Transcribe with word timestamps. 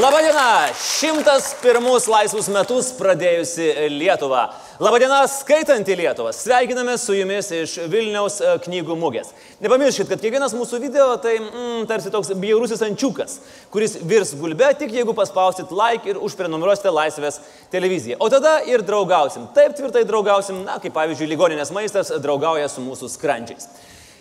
Labadiena! 0.00 0.70
Šimtas 0.80 1.50
pirmus 1.60 2.06
laisvus 2.08 2.46
metus 2.48 2.86
pradėjusi 2.96 3.66
Lietuva. 3.92 4.46
Labadiena, 4.80 5.18
skaitanti 5.28 5.92
Lietuvą. 5.98 6.30
Sveikiname 6.32 6.94
su 6.96 7.12
jumis 7.18 7.50
iš 7.52 7.74
Vilniaus 7.92 8.38
e, 8.40 8.54
knygų 8.64 8.96
mugės. 8.96 9.34
Nepamirškit, 9.60 10.08
kad 10.08 10.22
kiekvienas 10.22 10.56
mūsų 10.56 10.80
video 10.80 11.10
tai 11.20 11.34
mm, 11.42 11.84
tarsi 11.90 12.14
toks 12.14 12.32
bjaurusis 12.32 12.80
ančiukas, 12.86 13.36
kuris 13.74 13.98
virs 14.00 14.32
gulbe, 14.40 14.70
tik 14.80 14.96
jeigu 14.96 15.12
paspausit 15.18 15.74
like 15.76 16.08
ir 16.08 16.22
užprenumeruosite 16.24 16.96
Laisvės 16.96 17.42
televiziją. 17.74 18.16
O 18.24 18.32
tada 18.32 18.56
ir 18.72 18.86
draugausim. 18.86 19.50
Taip 19.52 19.76
tvirtai 19.76 20.06
draugausim, 20.08 20.64
na, 20.64 20.80
kaip 20.80 20.96
pavyzdžiui, 20.96 21.28
ligoninės 21.34 21.76
maistas 21.76 22.14
draugauja 22.24 22.72
su 22.72 22.88
mūsų 22.88 23.12
skrandžiais. 23.18 23.68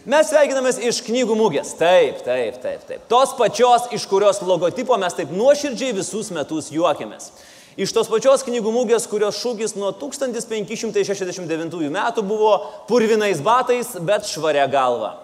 Mes 0.07 0.29
sveikinamės 0.31 0.77
iš 0.79 1.01
knygų 1.03 1.35
mugės. 1.35 1.73
Taip, 1.75 2.21
taip, 2.23 2.61
taip, 2.63 2.83
taip. 2.87 3.01
Tos 3.11 3.33
pačios, 3.35 3.89
iš 3.91 4.05
kurios 4.07 4.39
logotipo 4.47 4.95
mes 4.99 5.15
taip 5.17 5.33
nuoširdžiai 5.35 5.91
visus 5.97 6.29
metus 6.31 6.69
juokiamės. 6.71 7.33
Iš 7.79 7.91
tos 7.95 8.07
pačios 8.11 8.45
knygų 8.47 8.71
mugės, 8.71 9.07
kurios 9.11 9.41
šūkis 9.43 9.75
nuo 9.75 9.91
1569 9.99 11.91
metų 11.91 12.23
buvo 12.23 12.53
purvinais 12.87 13.43
batais, 13.43 13.91
bet 13.99 14.23
švaria 14.27 14.67
galva. 14.71 15.17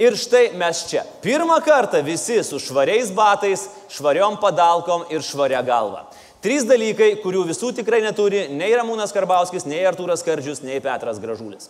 Ir 0.00 0.16
štai 0.18 0.56
mes 0.58 0.86
čia. 0.88 1.04
Pirmą 1.22 1.60
kartą 1.62 2.00
visi 2.02 2.40
su 2.42 2.58
švariais 2.58 3.12
batais, 3.14 3.68
švariom 3.92 4.40
padalkom 4.40 5.04
ir 5.12 5.22
švaria 5.22 5.60
galva. 5.62 6.08
Trys 6.44 6.64
dalykai, 6.68 7.20
kurių 7.22 7.44
visų 7.52 7.72
tikrai 7.76 8.00
neturi 8.04 8.48
nei 8.52 8.72
Ramūnas 8.76 9.12
Karbauskis, 9.16 9.68
nei 9.68 9.84
Artūras 9.88 10.24
Kardžius, 10.24 10.64
nei 10.64 10.80
Petras 10.84 11.20
Gražulis. 11.20 11.68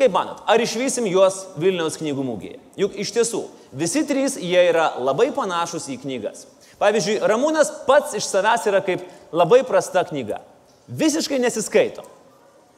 Kaip 0.00 0.14
manot, 0.16 0.38
ar 0.48 0.62
išvysim 0.64 1.04
juos 1.10 1.42
Vilniaus 1.60 1.98
knygų 2.00 2.22
mūgėje? 2.24 2.58
Juk 2.80 2.94
iš 3.02 3.10
tiesų, 3.12 3.42
visi 3.76 4.00
trys 4.08 4.38
jie 4.40 4.62
yra 4.70 4.94
labai 4.96 5.26
panašus 5.36 5.90
į 5.92 5.98
knygas. 6.06 6.46
Pavyzdžiui, 6.80 7.18
Ramūnas 7.28 7.68
pats 7.84 8.16
iš 8.16 8.24
savęs 8.30 8.64
yra 8.70 8.80
kaip 8.86 9.04
labai 9.36 9.60
prasta 9.68 10.06
knyga. 10.08 10.38
Visiškai 10.88 11.42
nesiskaito. 11.42 12.06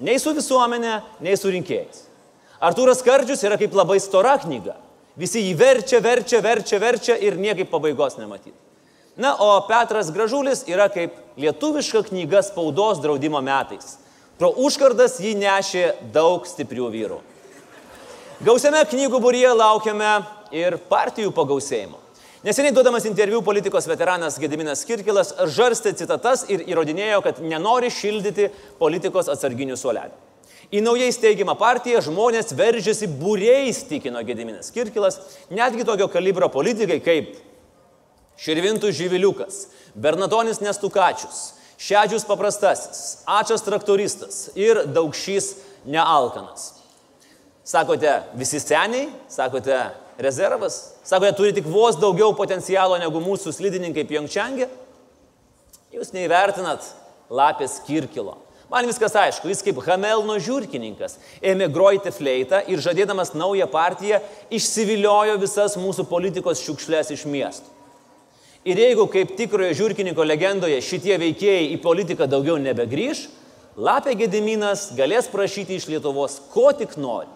Nei 0.02 0.18
su 0.18 0.34
visuomenė, 0.34 0.96
nei 1.22 1.38
su 1.38 1.52
rinkėjais. 1.54 2.08
Artūras 2.62 3.04
Kardžius 3.06 3.46
yra 3.46 3.60
kaip 3.60 3.78
labai 3.78 4.00
stora 4.02 4.34
knyga. 4.42 4.74
Visi 5.14 5.44
jį 5.44 5.54
verčia, 5.60 6.02
verčia, 6.02 6.42
verčia, 6.42 6.82
verčia 6.82 7.20
ir 7.22 7.38
niekaip 7.38 7.70
pabaigos 7.70 8.18
nematyti. 8.18 8.56
Na, 9.14 9.36
o 9.38 9.60
Petras 9.68 10.10
Gražulis 10.10 10.64
yra 10.66 10.88
kaip 10.90 11.14
lietuviška 11.38 12.02
knyga 12.08 12.42
spaudos 12.42 12.98
draudimo 12.98 13.38
metais. 13.44 14.00
Pro 14.42 14.48
užkardas 14.58 15.20
jį 15.22 15.36
nešė 15.38 15.82
daug 16.10 16.42
stiprių 16.50 16.88
vyrų. 16.90 17.18
Gausiame 18.42 18.80
knygų 18.90 19.20
būryje 19.22 19.52
laukiame 19.54 20.08
ir 20.58 20.74
partijų 20.88 21.30
pagausėjimo. 21.36 22.00
Neseniai 22.42 22.74
duodamas 22.74 23.06
interviu 23.06 23.38
politikos 23.46 23.86
veteranas 23.86 24.40
Gediminas 24.42 24.82
Kirkilas 24.82 25.30
žarstė 25.46 25.92
citatas 25.94 26.42
ir 26.50 26.66
įrodinėjo, 26.66 27.20
kad 27.22 27.38
nenori 27.38 27.92
šildyti 27.94 28.48
politikos 28.82 29.30
atsarginių 29.30 29.78
suolelių. 29.78 30.18
Į 30.74 30.82
naujai 30.88 31.14
steigimą 31.14 31.54
partiją 31.62 32.02
žmonės 32.02 32.50
veržėsi 32.58 33.12
būriais, 33.22 33.84
tikino 33.86 34.26
Gediminas 34.26 34.74
Kirkilas, 34.74 35.22
netgi 35.54 35.86
tokio 35.86 36.10
kalibro 36.10 36.50
politikai 36.50 36.98
kaip 36.98 37.38
Širvintų 38.42 38.90
Živiliukas, 38.90 39.68
Bernatonis 39.94 40.58
Nestukačius, 40.66 41.52
Šedžius 41.82 42.26
paprastasis, 42.28 43.22
Ačas 43.26 43.64
traktoristas 43.66 44.44
ir 44.54 44.84
Daugšys 44.86 45.56
nealkanas. 45.84 46.76
Sakote, 47.66 48.12
visi 48.38 48.60
seniai, 48.62 49.08
sakote, 49.30 49.78
rezervas, 50.22 50.78
sakote, 51.06 51.34
turi 51.38 51.54
tik 51.56 51.66
vos 51.66 51.98
daugiau 51.98 52.34
potencialo 52.38 52.98
negu 53.02 53.22
mūsų 53.22 53.54
slidininkai 53.54 54.06
Pjongčiangė. 54.06 54.70
Jūs 55.92 56.14
neįvertinat 56.14 56.86
lapės 57.32 57.80
kirkilo. 57.86 58.38
Man 58.72 58.86
viskas 58.88 59.12
aišku, 59.18 59.50
jis 59.52 59.60
kaip 59.66 59.82
Hamelno 59.84 60.38
žiūrkininkas 60.40 61.18
ėmė 61.44 61.66
groti 61.74 62.14
fleitą 62.14 62.62
ir 62.72 62.80
žadėdamas 62.80 63.34
naują 63.36 63.66
partiją 63.68 64.22
išsiviliojo 64.54 65.34
visas 65.42 65.76
mūsų 65.76 66.06
politikos 66.08 66.62
šiukšlės 66.64 67.12
iš 67.12 67.26
miestų. 67.28 67.81
Ir 68.62 68.78
jeigu 68.78 69.08
kaip 69.10 69.32
tikrojo 69.34 69.74
žiūrkininko 69.74 70.22
legendoje 70.22 70.76
šitie 70.86 71.16
veikėjai 71.18 71.72
į 71.74 71.78
politiką 71.82 72.28
daugiau 72.30 72.60
nebegrįž, 72.62 73.24
Lapė 73.72 74.12
Gediminas 74.20 74.90
galės 74.92 75.30
prašyti 75.32 75.78
iš 75.80 75.88
Lietuvos 75.88 76.36
ko 76.52 76.68
tik 76.76 76.92
nori. 77.00 77.26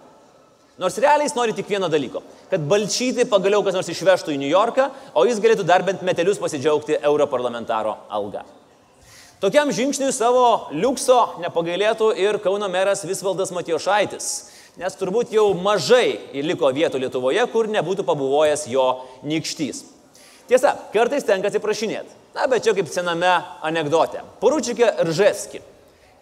Nors 0.78 0.98
realiai 1.00 1.24
jis 1.24 1.34
nori 1.34 1.54
tik 1.56 1.66
vieno 1.66 1.88
dalyko- 1.88 2.20
kad 2.50 2.60
balčyti 2.60 3.24
pagaliau 3.24 3.64
kas 3.64 3.74
nors 3.74 3.88
išvežtų 3.88 4.36
į 4.36 4.38
New 4.38 4.50
Yorką, 4.50 4.90
o 5.14 5.24
jis 5.24 5.40
galėtų 5.40 5.64
dar 5.64 5.82
bent 5.82 6.02
metelius 6.02 6.38
pasidžiaugti 6.38 7.00
europarlamentaro 7.02 7.96
alga. 8.10 8.44
Tokiam 9.40 9.72
žingsniui 9.72 10.12
savo 10.12 10.68
liukso 10.70 11.40
nepagailėtų 11.40 12.16
ir 12.18 12.38
Kauno 12.38 12.68
meras 12.70 13.04
Visvaldas 13.04 13.50
Matijošaitis, 13.50 14.50
nes 14.76 14.94
turbūt 14.94 15.32
jau 15.32 15.54
mažai 15.54 16.20
liko 16.34 16.70
vietų 16.70 17.00
Lietuvoje, 17.00 17.50
kur 17.50 17.66
nebūtų 17.66 18.04
pabuvojęs 18.04 18.68
jo 18.68 19.02
nikštys. 19.24 19.95
Tiesa, 20.46 20.74
kartais 20.92 21.26
tenka 21.26 21.50
atsiprašinėti. 21.50 22.12
Na, 22.36 22.46
bet 22.50 22.66
čia 22.66 22.74
kaip 22.76 22.90
sename 22.92 23.32
anegdote. 23.66 24.20
Poručikė 24.42 24.92
Rževski. 25.08 25.62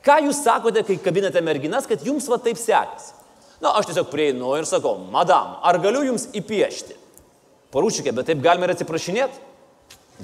Ką 0.05 0.19
jūs 0.27 0.43
sakote, 0.45 0.85
kai 0.87 0.97
kabinate 1.01 1.41
merginas, 1.45 1.89
kad 1.89 2.03
jums 2.05 2.29
va 2.29 2.39
taip 2.41 2.61
sekasi? 2.61 3.13
Na, 3.63 3.73
aš 3.79 3.89
tiesiog 3.89 4.11
prieinu 4.13 4.53
ir 4.59 4.67
sakau, 4.69 4.99
madam, 5.13 5.59
ar 5.65 5.79
galiu 5.81 6.03
jums 6.05 6.27
įpiešti? 6.37 6.97
Poručikė, 7.73 8.13
bet 8.15 8.29
taip 8.29 8.43
galima 8.45 8.69
ir 8.69 8.75
atsiprašinėti? 8.75 9.41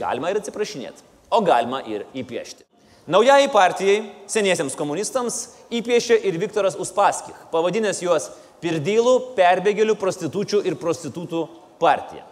Galima 0.00 0.31
ir 0.31 0.41
atsiprašinėti, 0.41 1.06
o 1.32 1.41
galima 1.44 1.81
ir 1.88 2.05
įpiešti. 2.15 2.67
Naujai 3.11 3.49
partijai, 3.50 4.03
seniesiems 4.31 4.77
komunistams, 4.78 5.41
įpiešė 5.72 6.21
ir 6.28 6.37
Viktoras 6.38 6.77
Uspaskich, 6.78 7.34
pavadinęs 7.50 8.05
juos 8.05 8.28
pirdylų, 8.62 9.34
perbėgėlių, 9.38 9.97
prostitučių 9.99 10.61
ir 10.69 10.77
prostitutų 10.78 11.47
partija. 11.81 12.30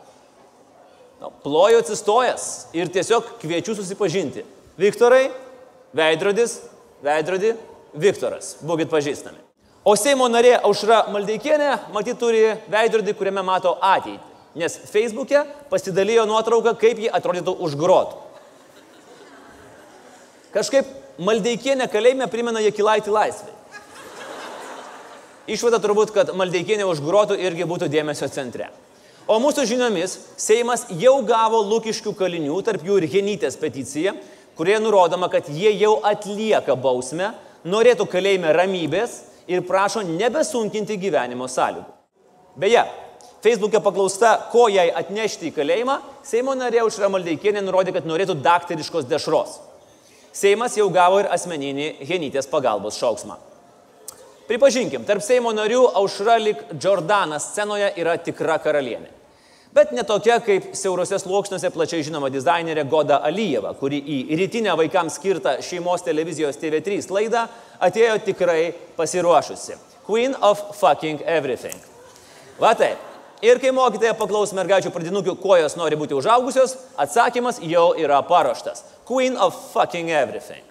Nu, 1.19 1.33
ploju 1.43 1.81
atsistojęs 1.83 2.45
ir 2.79 2.91
tiesiog 2.95 3.34
kviečiu 3.43 3.75
susipažinti. 3.75 4.45
Viktorai, 4.79 5.29
veidrodis, 5.97 6.61
veidrodį, 7.03 7.56
Viktoras, 7.99 8.59
būkit 8.62 8.91
pažįstami. 8.93 9.41
O 9.89 9.95
Seimo 9.97 10.29
narė 10.31 10.59
Aušra 10.61 11.06
Maldeikienė, 11.11 11.73
matyt, 11.95 12.19
turi 12.21 12.45
veidrodį, 12.71 13.15
kuriame 13.19 13.43
mato 13.43 13.75
ateitį. 13.83 14.19
Nes 14.59 14.75
Facebook'e 14.91 15.43
pasidalijo 15.71 16.25
nuotrauką, 16.29 16.75
kaip 16.79 17.01
ji 17.03 17.11
atrodytų 17.15 17.55
už 17.67 17.77
grotų. 17.79 18.19
Kažkaip 20.55 20.89
Maldeikienė 21.19 21.89
kalėjime 21.91 22.29
primena 22.31 22.62
Jekilaitį 22.62 23.15
laisvai. 23.15 23.55
Išvada 25.49 25.81
turbūt, 25.83 26.12
kad 26.15 26.31
Maldeikienė 26.37 26.87
už 26.87 27.00
grotų 27.03 27.39
irgi 27.41 27.67
būtų 27.67 27.89
dėmesio 27.91 28.29
centre. 28.31 28.69
O 29.28 29.37
mūsų 29.44 29.66
žiniomis 29.69 30.15
Seimas 30.41 30.87
jau 30.97 31.19
gavo 31.28 31.61
Lukiškių 31.69 32.15
kalinių, 32.16 32.62
tarp 32.65 32.84
jų 32.87 32.94
ir 33.03 33.06
Genytės 33.12 33.59
peticiją, 33.61 34.15
kurie 34.56 34.78
nurodoma, 34.81 35.28
kad 35.28 35.50
jie 35.53 35.75
jau 35.77 35.99
atlieka 36.00 36.72
bausmę, 36.81 37.34
norėtų 37.69 38.06
kalėjime 38.09 38.55
ramybės 38.56 39.19
ir 39.50 39.67
prašo 39.69 40.00
nebesunkinti 40.06 40.97
gyvenimo 41.03 41.44
sąlygų. 41.44 41.84
Beje, 42.56 42.87
Facebook'e 43.44 43.83
paklausta, 43.84 44.31
ko 44.49 44.65
jai 44.72 44.87
atnešti 44.97 45.50
į 45.50 45.55
kalėjimą, 45.59 45.99
Seimo 46.25 46.56
narė 46.56 46.87
Užra 46.88 47.12
Maldeikienė 47.12 47.61
nurodė, 47.67 47.93
kad 47.99 48.09
norėtų 48.09 48.38
daktariškos 48.41 49.11
dešros. 49.12 49.59
Seimas 50.32 50.81
jau 50.81 50.88
gavo 50.94 51.20
ir 51.20 51.29
asmeninį 51.37 51.91
Genytės 52.08 52.49
pagalbos 52.49 52.97
šauksmą. 52.97 53.37
Pripažinkim, 54.49 55.05
tarp 55.05 55.20
Seimo 55.20 55.53
narių 55.53 55.85
Aušra 56.00 56.41
lik 56.41 56.64
Jordanas 56.81 57.53
scenoje 57.53 57.93
yra 58.00 58.17
tikra 58.17 58.56
karalienė 58.64 59.18
bet 59.79 59.93
ne 59.95 60.03
tokia 60.03 60.41
kaip 60.43 60.73
siaurose 60.75 61.19
sluoksniuose 61.23 61.71
plačiai 61.71 62.03
žinoma 62.07 62.31
dizainerė 62.35 62.83
Goda 62.91 63.21
Alyjeva, 63.29 63.75
kuri 63.79 64.01
į 64.03 64.39
rytinę 64.41 64.75
vaikams 64.79 65.19
skirtą 65.21 65.59
šeimos 65.63 66.03
televizijos 66.07 66.59
TV3 66.59 67.05
laidą 67.15 67.45
atėjo 67.89 68.17
tikrai 68.27 68.73
pasiruošusi. 68.97 69.79
Queen 70.09 70.35
of 70.43 70.63
fucking 70.81 71.23
everything. 71.27 71.77
Va 72.59 72.73
taip. 72.75 73.05
Ir 73.45 73.61
kai 73.63 73.71
mokytoja 73.71 74.17
paklaus 74.19 74.51
mergaičių 74.57 74.91
pradinukių, 74.91 75.37
kuo 75.39 75.55
jos 75.61 75.77
nori 75.79 75.99
būti 76.01 76.17
užaugusios, 76.19 76.75
atsakymas 76.99 77.61
jau 77.63 77.93
yra 77.95 78.19
paruoštas. 78.27 78.83
Queen 79.07 79.39
of 79.39 79.55
fucking 79.73 80.11
everything. 80.11 80.65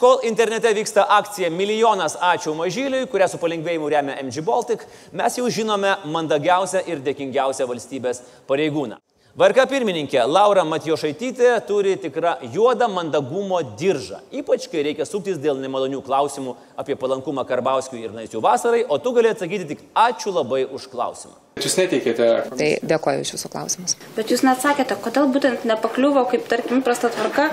Kol 0.00 0.18
internete 0.24 0.70
vyksta 0.72 1.02
akcija 1.08 1.50
Milijonas 1.52 2.14
ačiū 2.24 2.54
mažyliui, 2.56 3.04
kurią 3.12 3.26
su 3.28 3.36
palengvėjimu 3.36 3.90
remia 3.92 4.14
MG 4.22 4.40
Baltic, 4.40 4.86
mes 5.12 5.34
jau 5.36 5.50
žinome 5.52 5.90
mandagiausią 6.08 6.80
ir 6.88 7.02
dėkingiausią 7.04 7.66
valstybės 7.68 8.22
pareigūną. 8.48 8.96
Varka 9.36 9.66
pirmininkė 9.68 10.22
Laura 10.24 10.64
Matijošaitytė 10.64 11.52
turi 11.68 11.98
tikrą 12.00 12.38
juodą 12.54 12.88
mandagumo 12.88 13.60
diržą, 13.76 14.22
ypač 14.40 14.70
kai 14.72 14.86
reikia 14.88 15.04
suktis 15.04 15.36
dėl 15.36 15.60
nemalonių 15.60 16.00
klausimų 16.08 16.56
apie 16.80 16.96
palankumą 16.96 17.44
Karbauskiui 17.52 18.00
ir 18.00 18.16
Naisių 18.16 18.40
vasarai, 18.40 18.86
o 18.88 18.96
tu 18.96 19.12
gali 19.12 19.34
atsakyti 19.34 19.68
tik 19.74 19.84
ačiū 19.92 20.32
labai 20.32 20.64
už 20.64 20.88
klausimą. 20.88 21.36
Jūs 21.58 21.74
neteikėte. 21.76 22.26
Tai 22.56 22.68
dėkoju 22.88 23.24
iš 23.24 23.32
jūsų 23.34 23.48
klausimus. 23.52 23.96
Bet 24.16 24.30
jūs 24.32 24.40
neatsakėte, 24.46 24.96
kodėl 25.02 25.26
būtent 25.34 25.66
nepakliuvo, 25.68 26.22
kaip 26.30 26.46
tarkim, 26.48 26.80
prasta 26.86 27.10
tvarka, 27.12 27.48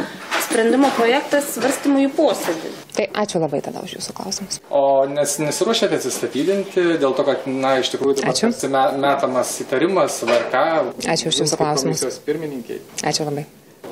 sprendimo 0.46 0.92
projektas 0.96 1.50
svarstymų 1.58 2.04
į 2.06 2.12
posėdį. 2.16 2.72
Tai 2.96 3.08
ačiū 3.24 3.42
labai 3.42 3.60
tada 3.66 3.82
už 3.84 3.98
jūsų 3.98 4.16
klausimus. 4.20 4.62
O 4.70 4.84
nes 5.12 5.34
nesiruošiate 5.42 6.00
atsistatydinti 6.00 6.86
dėl 7.02 7.18
to, 7.18 7.26
kad, 7.28 7.50
na, 7.52 7.74
iš 7.82 7.92
tikrųjų 7.96 8.24
me- 8.72 8.86
metamas 9.02 9.56
įtarimas 9.66 10.22
VRK. 10.24 10.64
Ačiū 11.16 11.34
už 11.34 11.42
jūsų 11.44 11.60
klausimus. 11.60 12.06
Ačiū 13.04 13.28
labai. 13.28 13.48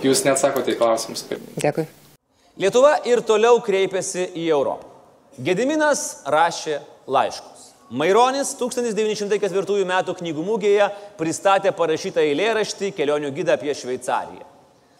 Jūs 0.05 0.23
neatsakote 0.27 0.75
į 0.75 0.79
klausimus. 0.79 1.25
Dėkui. 1.59 1.87
Lietuva 2.61 2.95
ir 3.09 3.19
toliau 3.25 3.57
kreipiasi 3.59 4.29
į 4.37 4.47
Europą. 4.53 4.87
Gediminas 5.43 6.21
rašė 6.31 6.77
laiškus. 7.11 7.54
Maironis 7.93 8.55
1904 8.57 9.83
m. 9.85 9.93
knygų 10.17 10.43
mūgėje 10.45 10.89
pristatė 11.19 11.69
parašytą 11.75 12.23
eilėraštį 12.23 12.89
kelionių 12.97 13.29
gydą 13.35 13.59
apie 13.59 13.75
Šveicariją. 13.77 14.41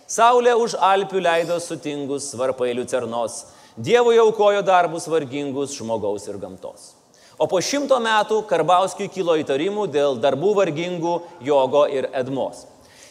Saulė 0.06 0.54
už 0.54 0.76
Alpių 0.78 1.24
leido 1.26 1.58
sutingus 1.58 2.30
varpai 2.38 2.76
liucernos, 2.78 3.46
Dievui 3.76 4.16
aukojo 4.22 4.62
darbus 4.64 5.04
vargingus 5.12 5.74
žmogaus 5.76 6.30
ir 6.30 6.38
gamtos. 6.40 6.94
O 7.36 7.48
po 7.52 7.60
šimto 7.60 7.98
metų 8.00 8.38
Karbauskiui 8.48 9.10
kilo 9.12 9.34
įtarimų 9.36 9.90
dėl 9.92 10.16
darbų 10.24 10.54
vargingų 10.62 11.16
Jogo 11.44 11.82
ir 11.92 12.08
Edmos. 12.16 12.64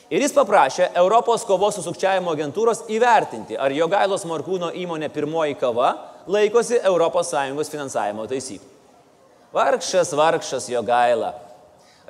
Ir 0.09 0.25
jis 0.25 0.33
paprašė 0.33 0.93
Europos 0.97 1.45
kovos 1.45 1.77
su 1.77 1.85
sukčiavimo 1.85 2.33
agentūros 2.33 2.87
įvertinti, 2.89 3.59
ar 3.61 3.75
Jogailos 3.77 4.25
Morkūno 4.25 4.71
įmonė 4.73 5.11
pirmoji 5.13 5.59
kava 5.61 5.91
laikosi 6.25 6.79
ES 6.81 7.75
finansavimo 7.75 8.25
taisyklių. 8.31 8.74
Vargšas, 9.55 10.13
vargšas 10.19 10.69
Jogaila. 10.73 11.33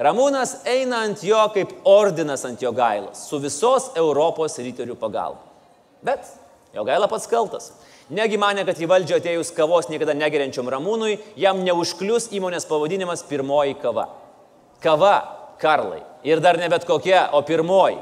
Ramūnas 0.00 0.62
eina 0.66 1.02
ant 1.04 1.20
jo 1.22 1.38
kaip 1.54 1.74
ordinas 1.86 2.42
ant 2.48 2.62
Jogailos, 2.62 3.26
su 3.28 3.38
visos 3.42 3.90
Europos 4.00 4.56
ryterių 4.58 4.96
pagalba. 4.98 5.42
Bet 6.02 6.24
Jogaila 6.74 7.08
pats 7.10 7.28
kaltas. 7.30 7.70
Negi 8.14 8.36
mane, 8.40 8.64
kad 8.66 8.80
į 8.80 8.88
valdžią 8.88 9.20
atėjus 9.20 9.52
kavos 9.56 9.86
niekada 9.88 10.16
negeriančiam 10.16 10.66
Ramūnui, 10.72 11.18
jam 11.40 11.62
neužklius 11.64 12.30
įmonės 12.36 12.66
pavadinimas 12.68 13.22
pirmoji 13.28 13.78
kava. 13.80 14.08
Kava, 14.84 15.14
Karlai. 15.60 16.02
Ir 16.24 16.42
dar 16.44 16.58
ne 16.60 16.68
bet 16.68 16.84
kokia, 16.88 17.28
o 17.32 17.40
pirmoji. 17.46 18.00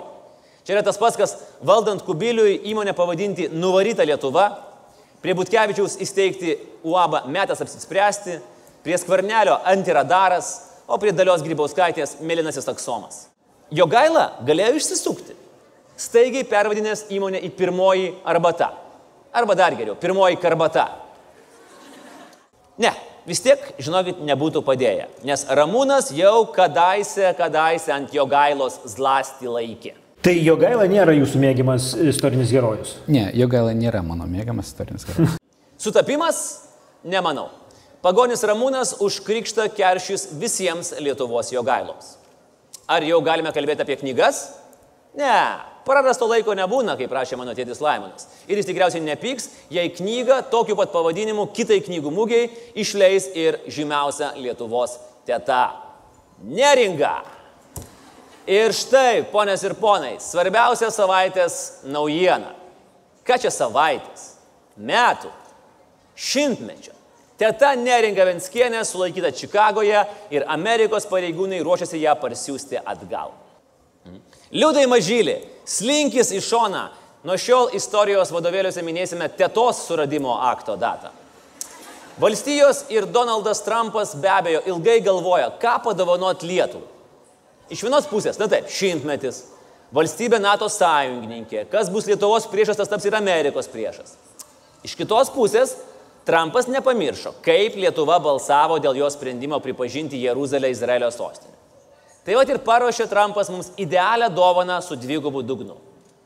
Čia 0.62 0.76
yra 0.76 0.82
tas 0.86 0.98
pats, 0.98 1.18
kas 1.18 1.36
valdant 1.66 2.02
Kubiliui 2.06 2.60
įmonę 2.70 2.94
pavadinti 2.98 3.48
Nuvaryta 3.50 4.06
Lietuva, 4.06 4.48
prie 5.22 5.34
Butkevičiaus 5.38 5.98
įsteigti 6.02 6.56
UAB 6.86 7.24
metas 7.30 7.62
apsispręsti, 7.62 8.40
prie 8.82 8.98
Skvarnelio 8.98 9.58
antiradaras, 9.64 10.52
o 10.86 10.98
prie 11.00 11.12
Dalios 11.14 11.44
Grybauskaitės 11.44 12.18
mėlynasis 12.20 12.66
taksomas. 12.66 13.26
Jo 13.72 13.86
gaila 13.88 14.32
galėjo 14.44 14.80
išsisukti, 14.80 15.36
staigiai 15.96 16.44
pervadinęs 16.48 17.06
įmonę 17.14 17.40
į 17.46 17.52
pirmoji 17.56 18.10
arbata. 18.28 18.72
Arba 19.32 19.56
dar 19.56 19.76
geriau, 19.78 19.96
pirmoji 19.96 20.36
karbata. 20.42 20.90
Ne, 22.82 22.92
vis 23.28 23.40
tiek, 23.44 23.62
žinokit, 23.80 24.20
nebūtų 24.26 24.60
padėję, 24.66 25.08
nes 25.24 25.46
Ramūnas 25.48 26.10
jau 26.16 26.44
kadaise, 26.52 27.30
kadaise 27.38 27.94
ant 27.94 28.12
jo 28.12 28.26
gailos 28.28 28.80
zlasti 28.92 29.48
laikė. 29.48 29.94
Tai 30.22 30.34
Jogaila 30.38 30.84
nėra 30.86 31.16
jūsų 31.16 31.40
mėgiamas 31.42 31.88
istorinis 31.98 32.52
herojus. 32.54 32.92
Ne, 33.10 33.24
jo 33.34 33.48
gaila 33.50 33.72
nėra 33.74 34.04
mano 34.06 34.28
mėgiamas 34.30 34.68
istorinis 34.70 35.08
karas. 35.08 35.34
Sutapimas? 35.82 36.38
Nemanau. 37.02 37.48
Pagonis 38.02 38.42
Ramūnas 38.42 38.96
už 38.98 39.20
krikštą 39.22 39.68
keršys 39.76 40.32
visiems 40.34 40.90
Lietuvos 40.98 41.52
jogailoms. 41.54 42.16
Ar 42.90 43.04
jau 43.06 43.20
galime 43.22 43.52
kalbėti 43.54 43.84
apie 43.84 43.94
knygas? 44.00 44.40
Ne, 45.14 45.34
prarasto 45.86 46.26
laiko 46.26 46.56
nebūna, 46.58 46.96
kaip 46.98 47.12
prašė 47.12 47.36
mano 47.38 47.54
tėtis 47.54 47.78
Laimonas. 47.84 48.26
Ir 48.50 48.58
jis 48.58 48.66
tikriausiai 48.66 49.04
nepyks, 49.06 49.46
jei 49.70 49.92
knygą 49.94 50.40
tokiu 50.50 50.74
pat 50.78 50.90
pavadinimu 50.90 51.46
kitai 51.54 51.78
knygų 51.86 52.10
mūgiai 52.10 52.48
išleis 52.82 53.28
ir 53.38 53.60
žymiausia 53.70 54.32
Lietuvos 54.34 54.96
teta- 55.28 55.62
Neringa. 56.58 57.20
Ir 58.50 58.74
štai, 58.74 59.30
ponės 59.30 59.62
ir 59.62 59.76
ponai, 59.78 60.16
svarbiausia 60.18 60.90
savaitės 60.90 61.84
naujiena. 61.86 62.50
Ką 63.22 63.38
čia 63.38 63.54
savaitės? 63.54 64.34
Metų. 64.74 65.30
Šimtmečio. 66.16 66.98
Teta 67.42 67.72
Neringa 67.74 68.22
Venskienė 68.28 68.84
sulaikyta 68.86 69.32
Čikagoje 69.34 70.04
ir 70.30 70.44
Amerikos 70.46 71.08
pareigūnai 71.10 71.58
ruošiasi 71.66 71.98
ją 72.04 72.12
parsiųsti 72.20 72.78
atgal. 72.78 73.32
Liudai 74.54 74.84
mažylį, 74.86 75.40
slinkis 75.66 76.30
į 76.36 76.38
šoną. 76.46 76.84
Nuo 77.26 77.34
šiol 77.38 77.74
istorijos 77.74 78.30
vadovėliuose 78.34 78.82
minėsime 78.86 79.26
tetos 79.34 79.82
suradimo 79.88 80.36
akto 80.52 80.76
datą. 80.78 81.10
Valstijos 82.22 82.84
ir 82.94 83.08
Donaldas 83.10 83.64
Trumpas 83.66 84.14
be 84.14 84.30
abejo 84.30 84.62
ilgai 84.70 85.00
galvoja, 85.02 85.50
ką 85.58 85.76
padovanot 85.82 86.46
Lietuvai. 86.46 86.86
Iš 87.74 87.82
vienos 87.82 88.06
pusės, 88.06 88.38
na 88.38 88.46
taip, 88.52 88.70
šimtmetis, 88.70 89.46
valstybė 89.94 90.38
NATO 90.42 90.68
sąjungininkė, 90.70 91.64
kas 91.72 91.90
bus 91.90 92.06
Lietuvos 92.06 92.46
priešas, 92.52 92.78
tas 92.78 92.90
taps 92.90 93.06
ir 93.08 93.16
Amerikos 93.18 93.70
priešas. 93.72 94.14
Iš 94.86 94.94
kitos 94.98 95.30
pusės, 95.32 95.78
Trumpas 96.26 96.68
nepamiršo, 96.70 97.34
kaip 97.42 97.74
Lietuva 97.76 98.20
balsavo 98.22 98.78
dėl 98.82 99.00
jo 99.00 99.08
sprendimo 99.10 99.58
pripažinti 99.60 100.20
Jeruzalę 100.22 100.70
Izraelio 100.70 101.10
sostinę. 101.10 101.56
Tai 102.22 102.36
va 102.38 102.44
ir 102.46 102.60
paruošė 102.62 103.08
Trumpas 103.10 103.50
mums 103.50 103.72
idealią 103.82 104.28
dovaną 104.30 104.78
su 104.82 104.94
dvigubu 104.94 105.42
dugnu. 105.42 105.74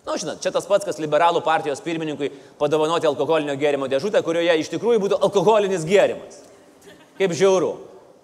Na, 0.07 0.13
nu, 0.13 0.19
žinot, 0.21 0.43
čia 0.45 0.53
tas 0.55 0.69
pats, 0.69 0.85
kas 0.87 1.01
liberalų 1.03 1.41
partijos 1.43 1.81
pirmininkui 1.83 2.29
padovanoti 2.61 3.09
alkoholinio 3.09 3.57
gėrimo 3.59 3.89
dėžutę, 3.91 4.21
kurioje 4.23 4.53
iš 4.61 4.69
tikrųjų 4.77 5.01
būtų 5.03 5.19
alkoholinis 5.27 5.87
gėrimas. 5.89 6.45
Kaip 7.19 7.33
žiauru. 7.35 7.73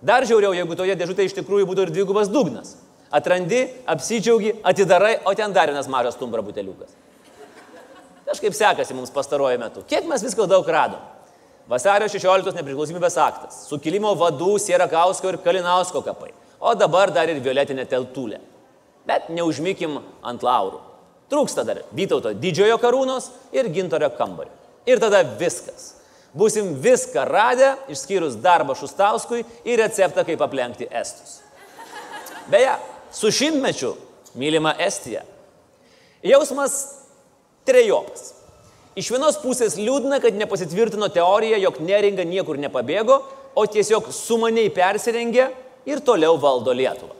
Dar 0.04 0.26
žiauriau, 0.28 0.52
jeigu 0.54 0.76
toje 0.78 0.94
dėžutėje 1.00 1.32
iš 1.32 1.36
tikrųjų 1.40 1.66
būtų 1.72 1.86
ir 1.86 1.94
dvigubas 1.96 2.30
dugnas. 2.30 2.76
Atrandi, 3.10 3.64
apsidžiaugi, 3.88 4.58
atidarai, 4.62 5.16
o 5.26 5.34
ten 5.34 5.52
dar 5.56 5.72
vienas 5.72 5.88
mažas 5.90 6.20
tumbra 6.20 6.44
buteliukas. 6.44 6.92
Kažkaip 8.28 8.54
sekasi 8.56 8.94
mums 8.94 9.10
pastaruoju 9.12 9.58
metu. 9.60 9.82
Kiek 9.88 10.06
mes 10.08 10.22
visko 10.22 10.46
daug 10.46 10.68
radom. 10.68 11.02
Vasario 11.70 12.08
16 12.10 12.56
nepriklausomybės 12.58 13.16
aktas, 13.22 13.60
sukilimo 13.70 14.10
vadų 14.18 14.56
Sierakausko 14.60 15.30
ir 15.30 15.38
Kalinausko 15.44 16.02
kapai, 16.02 16.32
o 16.58 16.74
dabar 16.74 17.12
dar 17.14 17.30
ir 17.30 17.38
violetinė 17.44 17.86
teltulė. 17.90 18.40
Bet 19.06 19.30
neužmykim 19.34 20.00
ant 20.26 20.42
laurų. 20.42 20.80
Trūksta 21.32 21.64
dar 21.64 21.80
Vytauto 21.96 22.34
didžiojo 22.36 22.76
karūnos 22.82 23.30
ir 23.54 23.70
gintorio 23.72 24.10
kambario. 24.18 24.52
Ir 24.86 25.00
tada 25.00 25.22
viskas. 25.38 25.94
Būsim 26.34 26.74
viską 26.82 27.24
radę, 27.28 27.74
išskyrus 27.92 28.38
darbą 28.42 28.74
Šustauskui 28.76 29.44
ir 29.68 29.80
receptą, 29.80 30.24
kaip 30.26 30.42
aplenkti 30.42 30.88
Estus. 30.90 31.40
Beje, 32.50 32.74
su 33.12 33.30
šimtmečiu 33.30 33.94
mylima 34.34 34.74
Estija. 34.80 35.22
Jausmas 36.24 36.78
trejopas. 37.68 38.41
Iš 38.92 39.08
vienos 39.08 39.38
pusės 39.40 39.78
liūdna, 39.80 40.18
kad 40.20 40.36
nepasitvirtino 40.36 41.08
teorija, 41.12 41.56
jog 41.62 41.78
neringa 41.80 42.26
niekur 42.28 42.58
nepabėgo, 42.60 43.22
o 43.56 43.64
tiesiog 43.64 44.10
sumaniai 44.12 44.68
persirengė 44.72 45.48
ir 45.88 46.02
toliau 46.04 46.36
valdo 46.40 46.74
Lietuvą. 46.76 47.16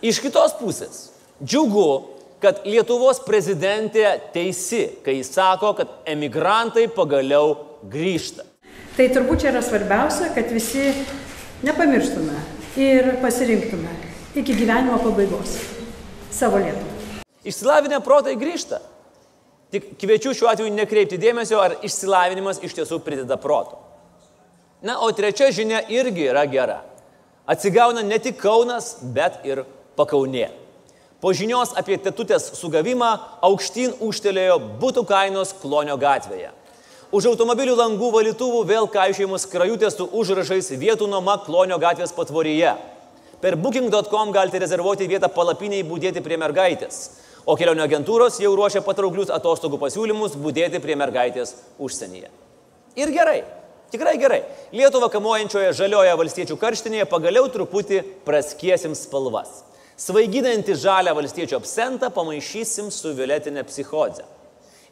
Iš 0.00 0.22
kitos 0.24 0.54
pusės 0.56 1.08
džiugu, 1.42 2.16
kad 2.40 2.62
Lietuvos 2.64 3.20
prezidentė 3.26 4.06
teisi, 4.32 4.84
kai 5.04 5.18
sako, 5.26 5.74
kad 5.76 5.94
emigrantai 6.08 6.86
pagaliau 6.94 7.56
grįžta. 7.92 8.46
Tai 8.96 9.08
turbūt 9.14 9.42
čia 9.42 9.52
yra 9.52 9.62
svarbiausia, 9.62 10.32
kad 10.34 10.48
visi 10.54 10.94
nepamirštume 11.66 12.44
ir 12.80 13.18
pasirinktume 13.20 13.98
iki 14.38 14.54
gyvenimo 14.54 15.02
pabaigos 15.02 15.58
savo 16.32 16.62
Lietuvą. 16.62 16.87
Išsilavinę 17.46 18.00
protai 18.04 18.34
grįžta. 18.38 18.80
Tik 19.70 19.92
kviečiu 20.00 20.32
šiuo 20.34 20.48
atveju 20.50 20.72
nekreipti 20.72 21.18
dėmesio, 21.20 21.60
ar 21.60 21.76
išsilavinimas 21.84 22.62
iš 22.64 22.74
tiesų 22.78 23.02
prideda 23.04 23.36
proto. 23.36 23.78
Na, 24.82 25.00
o 25.02 25.10
trečia 25.12 25.50
žinia 25.52 25.82
irgi 25.92 26.30
yra 26.30 26.46
gera. 26.48 26.78
Atsigauna 27.48 28.02
ne 28.06 28.18
tik 28.22 28.38
Kaunas, 28.40 28.96
bet 29.02 29.44
ir 29.44 29.64
Pakaunė. 29.98 30.48
Po 31.18 31.32
žinios 31.34 31.72
apie 31.74 31.96
tetutės 31.98 32.44
sugavimą 32.54 33.08
aukštyn 33.42 33.96
užtelėjo 34.06 34.58
būtų 34.78 35.02
kainos 35.08 35.50
Klonio 35.58 35.96
gatvėje. 35.98 36.52
Už 37.10 37.26
automobilių 37.30 37.74
langų 37.74 38.10
valytuvų 38.14 38.60
vėl 38.68 38.86
kaišėjimus 38.92 39.48
krajutės 39.50 39.96
su 39.98 40.06
užrašais 40.12 40.70
vietų 40.78 41.08
nuoma 41.10 41.38
Klonio 41.42 41.78
gatvės 41.82 42.12
patvoryje. 42.14 42.76
Per 43.42 43.56
booking.com 43.56 44.30
galite 44.34 44.60
rezervuoti 44.62 45.08
vietą 45.10 45.30
palapiniai 45.32 45.86
būdėti 45.88 46.22
prie 46.22 46.38
mergaitės. 46.38 47.00
O 47.48 47.54
kelionio 47.56 47.86
agentūros 47.88 48.36
jau 48.42 48.50
ruošia 48.52 48.82
patrauklius 48.84 49.32
atostogų 49.32 49.78
pasiūlymus 49.80 50.34
būdėti 50.36 50.82
prie 50.84 50.98
mergaitės 51.00 51.54
užsienyje. 51.80 52.28
Ir 52.98 53.12
gerai, 53.14 53.38
Tikrai 53.88 54.18
gerai. 54.20 54.42
Lietuvą 54.76 55.08
kamuojančioje 55.08 55.70
žalioje 55.78 56.12
valstiečių 56.20 56.56
karštinėje 56.60 57.06
pagaliau 57.08 57.46
truputį 57.48 58.02
praskiesim 58.26 58.92
spalvas. 58.92 59.62
Svaiginantį 59.98 60.76
žalę 60.76 61.14
valstiečių 61.16 61.56
absentą 61.56 62.10
pamaišysim 62.12 62.90
su 62.92 63.14
violetinė 63.16 63.64
psichodze. 63.64 64.26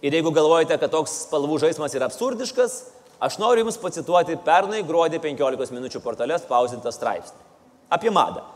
Ir 0.00 0.16
jeigu 0.16 0.32
galvojate, 0.32 0.78
kad 0.80 0.92
toks 0.92 1.26
spalvų 1.26 1.60
žaidimas 1.66 1.92
yra 1.96 2.08
absurdiškas, 2.08 2.78
aš 3.20 3.36
noriu 3.42 3.66
Jums 3.66 3.76
pacituoti 3.84 4.38
pernai 4.48 4.80
gruodį 4.86 5.20
15 5.28 5.76
minučių 5.76 6.00
portale 6.04 6.40
spausdintą 6.40 6.92
straipsnį. 6.92 7.44
Apie 7.92 8.08
madą. 8.08 8.46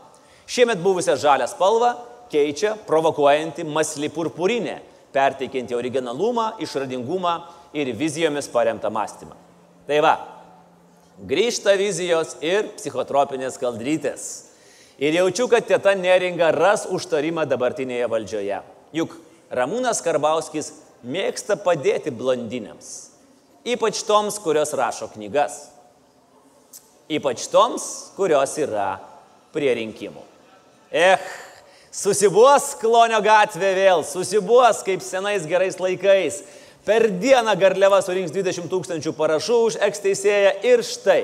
Šiemet 0.49 0.81
buvusią 0.81 1.19
žalę 1.21 1.45
spalvą 1.53 1.93
keičia 2.31 2.75
provokuojanti 2.87 3.65
masli 3.67 4.09
purpurinė, 4.13 4.79
perteikianti 5.11 5.75
originalumą, 5.75 6.53
išradingumą 6.63 7.35
ir 7.75 7.91
vizijomis 7.97 8.47
paremtą 8.51 8.91
mąstymą. 8.93 9.35
Tai 9.87 9.99
va, 10.03 10.13
grįžta 11.27 11.75
vizijos 11.79 12.37
ir 12.43 12.71
psichotropinės 12.77 13.59
kaldrytės. 13.61 14.29
Ir 15.01 15.17
jaučiu, 15.17 15.47
kad 15.49 15.65
teta 15.65 15.95
neringa 15.97 16.51
ras 16.53 16.85
užtarimą 16.85 17.47
dabartinėje 17.49 18.07
valdžioje. 18.11 18.61
Juk 18.93 19.15
Ramūnas 19.51 20.03
Karbauskis 20.05 20.71
mėgsta 21.03 21.57
padėti 21.59 22.13
blondinėms. 22.13 22.91
Ypač 23.67 24.01
toms, 24.07 24.37
kurios 24.41 24.73
rašo 24.77 25.09
knygas. 25.13 25.57
Ypač 27.11 27.47
toms, 27.51 27.85
kurios 28.15 28.53
yra 28.61 28.95
prie 29.53 29.73
rinkimų. 29.81 30.23
Eh, 30.91 31.19
susibuos 31.91 32.71
klonio 32.81 33.19
gatvė 33.23 33.73
vėl, 33.77 34.05
susibuos 34.07 34.81
kaip 34.87 35.03
senais 35.05 35.45
gerais 35.47 35.77
laikais. 35.79 36.41
Per 36.87 37.11
dieną 37.21 37.53
Garliava 37.61 37.99
surinks 38.01 38.33
20 38.33 38.71
tūkstančių 38.71 39.13
parašų 39.13 39.57
už 39.67 39.77
eksteisėją 39.85 40.55
ir 40.65 40.81
štai, 40.87 41.19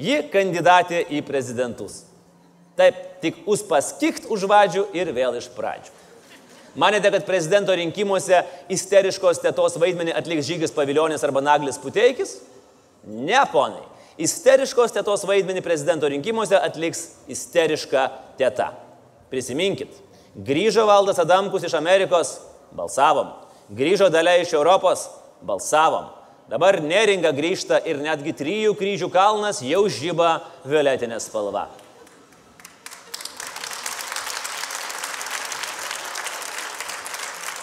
ji 0.00 0.24
kandidatė 0.32 1.04
į 1.14 1.22
prezidentus. 1.26 2.02
Taip, 2.76 2.96
tik 3.22 3.38
uspaskikt 3.48 4.26
už 4.32 4.48
vadžių 4.50 4.88
ir 4.96 5.12
vėl 5.16 5.38
iš 5.38 5.46
pradžių. 5.54 5.94
Manėte, 6.76 7.08
kad 7.14 7.24
prezidento 7.24 7.72
rinkimuose 7.72 8.42
isteriškos 8.72 9.40
tėtos 9.40 9.78
vaidmenį 9.80 10.12
atliks 10.18 10.44
Žygis 10.44 10.74
Paviljonis 10.76 11.24
arba 11.24 11.40
Naglis 11.40 11.78
Puteikis? 11.80 12.34
Ne, 13.06 13.38
ponai. 13.48 13.80
Isteriškos 14.20 14.92
tėtos 14.92 15.24
vaidmenį 15.28 15.62
prezidento 15.64 16.08
rinkimuose 16.12 16.58
atliks 16.58 17.06
isteriška 17.32 18.04
teta. 18.36 18.74
Prisiminkit, 19.32 19.94
grįžo 20.36 20.84
valdas 20.86 21.18
Adamkus 21.18 21.64
iš 21.64 21.74
Amerikos, 21.74 22.36
balsavom. 22.76 23.32
Grįžo 23.72 24.10
dalia 24.12 24.36
iš 24.42 24.52
Europos, 24.52 25.08
balsavom. 25.42 26.12
Dabar 26.46 26.78
neringa 26.78 27.32
grįžta 27.34 27.80
ir 27.88 27.98
netgi 27.98 28.30
trijų 28.36 28.76
kryžių 28.78 29.08
kalnas 29.10 29.58
jau 29.66 29.82
žyba 29.90 30.36
violetinė 30.68 31.18
spalva. 31.18 31.64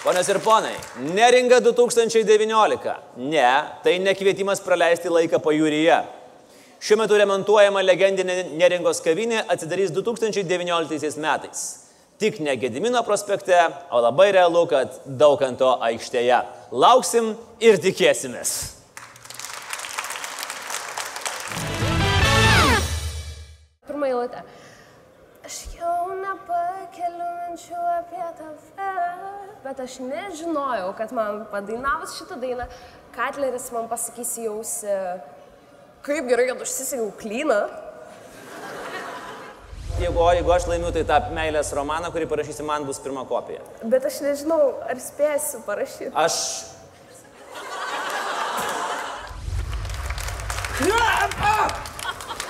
Ponios 0.04 0.28
ir 0.28 0.42
ponai, 0.44 0.74
neringa 1.16 1.62
2019. 1.64 2.98
Ne, 3.24 3.52
tai 3.86 3.94
nekvietimas 4.04 4.60
praleisti 4.60 5.08
laiką 5.08 5.40
pajūryje. 5.40 6.02
Šiuo 6.84 6.98
metu 7.00 7.16
remontuojama 7.16 7.80
legendinė 7.86 8.36
neringos 8.60 9.00
kavinė 9.06 9.46
atsidarys 9.48 9.96
2019 9.96 11.24
metais. 11.24 11.83
Tik 12.24 12.40
ne 12.40 12.56
Gedimino 12.56 13.02
prospekte, 13.04 13.56
o 13.92 14.00
labai 14.00 14.30
realu, 14.32 14.62
kad 14.72 14.94
Daukanto 15.04 15.74
aikštėje. 15.84 16.38
Lauksim 16.72 17.34
ir 17.60 17.76
tikėsimės. 17.84 18.54
Pirmą 23.90 24.08
eilutę. 24.08 24.46
Aš 25.44 25.60
jau 25.76 26.16
nepakeliu 26.16 27.28
minčių 27.42 27.84
apie 27.98 28.32
tave, 28.40 28.90
bet 29.68 29.84
aš 29.84 30.00
nežinojau, 30.08 30.94
kad 30.96 31.12
man 31.12 31.44
padainavus 31.52 32.16
šitą 32.22 32.40
dainą, 32.40 32.72
Katleris 33.12 33.68
man 33.76 33.92
pasakys 33.92 34.38
jausi, 34.46 34.96
kaip 36.08 36.32
gerai, 36.32 36.54
kad 36.54 36.64
užsisakiau 36.64 37.12
klyną. 37.20 37.66
Jeigu, 40.04 40.20
o 40.20 40.32
jeigu 40.36 40.52
aš 40.52 40.66
laimiu, 40.68 40.92
tai 40.92 41.06
tą 41.08 41.18
meilės 41.36 41.70
romaną, 41.78 42.10
kurį 42.12 42.28
parašysi, 42.28 42.64
man 42.68 42.84
bus 42.84 43.00
pirma 43.00 43.24
kopija. 43.30 43.64
Bet 43.88 44.04
aš 44.10 44.20
nežinau, 44.26 44.60
ar 44.84 45.00
spėsiu 45.00 45.62
parašyti. 45.64 46.12
Aš 46.20 46.38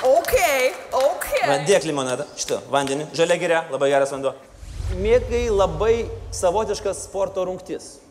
Ok, 0.03 0.33
ok. 0.98 1.27
Dėk 1.67 1.86
limonadą, 1.88 2.25
šitą 2.36 2.57
vandenį, 2.74 3.05
žalia 3.15 3.38
geria, 3.39 3.62
labai 3.72 3.88
geras 3.93 4.12
vanduo. 4.12 4.33
Mėgai 5.00 5.45
labai 5.48 5.93
savotiškas 6.36 7.05
sporto 7.05 7.45
rungtis. 7.48 8.01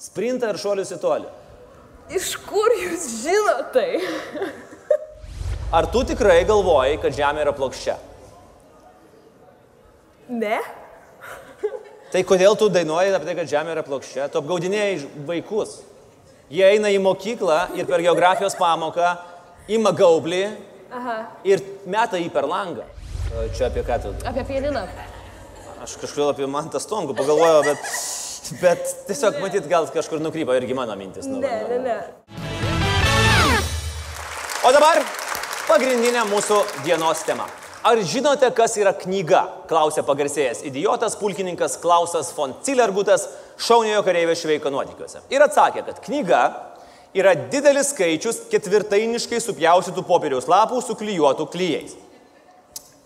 Sprintą 0.00 0.50
ir 0.50 0.58
šuolius 0.58 0.90
į 0.96 0.98
tolį. 1.04 1.30
Iš 2.18 2.32
kur 2.48 2.74
jūs 2.80 3.06
žinote 3.22 3.70
tai? 3.76 4.50
Ar 5.70 5.86
tu 5.86 6.02
tikrai 6.02 6.40
galvojai, 6.48 6.96
kad 6.98 7.14
Žemė 7.14 7.44
yra 7.44 7.54
plokščia? 7.54 7.94
Ne? 10.30 10.60
Tai 12.10 12.22
kodėl 12.26 12.56
tu 12.58 12.68
dainuoji 12.72 13.12
apie 13.14 13.26
tai, 13.28 13.36
kad 13.38 13.50
Žemė 13.50 13.74
yra 13.74 13.82
plokščia? 13.86 14.28
Tu 14.30 14.38
apgaudinėjai 14.40 14.94
vaikus. 15.28 15.76
Jie 16.50 16.64
eina 16.66 16.90
į 16.90 16.98
mokyklą 17.02 17.58
ir 17.78 17.86
per 17.86 18.02
geografijos 18.02 18.56
pamoką 18.58 19.12
ima 19.70 19.92
gaublį 19.94 20.40
Aha. 20.98 21.16
ir 21.46 21.62
meta 21.86 22.18
jį 22.18 22.30
per 22.34 22.48
langą. 22.50 22.86
Čia 23.54 23.68
apie 23.68 23.84
ką 23.86 24.00
tu? 24.02 24.14
Apie 24.26 24.42
pianiną. 24.48 24.82
Aš 25.84 25.94
kažkodėl 26.02 26.32
apie 26.32 26.48
Mantą 26.50 26.80
Stongų 26.82 27.14
pagalvojau, 27.18 27.62
bet, 27.68 27.86
bet 28.60 28.90
tiesiog 29.06 29.38
matyt, 29.42 29.70
gal 29.70 29.86
kažkur 29.94 30.18
nukrypo 30.22 30.56
irgi 30.58 30.74
mano 30.74 30.98
mintis. 30.98 31.30
Nu, 31.30 31.38
Ne, 31.38 31.62
ne, 31.70 31.78
ne. 31.86 31.98
O 34.66 34.74
dabar 34.74 34.98
pagrindinė 35.70 36.26
mūsų 36.28 36.58
dienos 36.84 37.22
tema. 37.24 37.46
Ar 37.80 37.96
žinote, 38.04 38.44
kas 38.52 38.74
yra 38.76 38.90
knyga? 38.92 39.46
Klausė 39.70 40.02
pagarsėjęs 40.04 40.66
idiotas 40.68 41.14
pulkininkas 41.16 41.78
Klausas 41.80 42.28
von 42.36 42.52
Cilergutas 42.66 43.24
šauniojo 43.56 44.02
kareivio 44.04 44.34
šveiko 44.36 44.72
nuotykiuose. 44.74 45.22
Ir 45.32 45.40
atsakė, 45.46 45.86
kad 45.86 46.02
knyga 46.04 46.42
yra 47.16 47.32
didelis 47.48 47.94
skaičius 47.94 48.42
ketvirtainiškai 48.52 49.40
supjaustytų 49.40 50.04
popieriaus 50.04 50.50
lapų 50.52 50.82
su 50.84 50.98
klyjuotų 51.00 51.48
klyjais. 51.54 51.96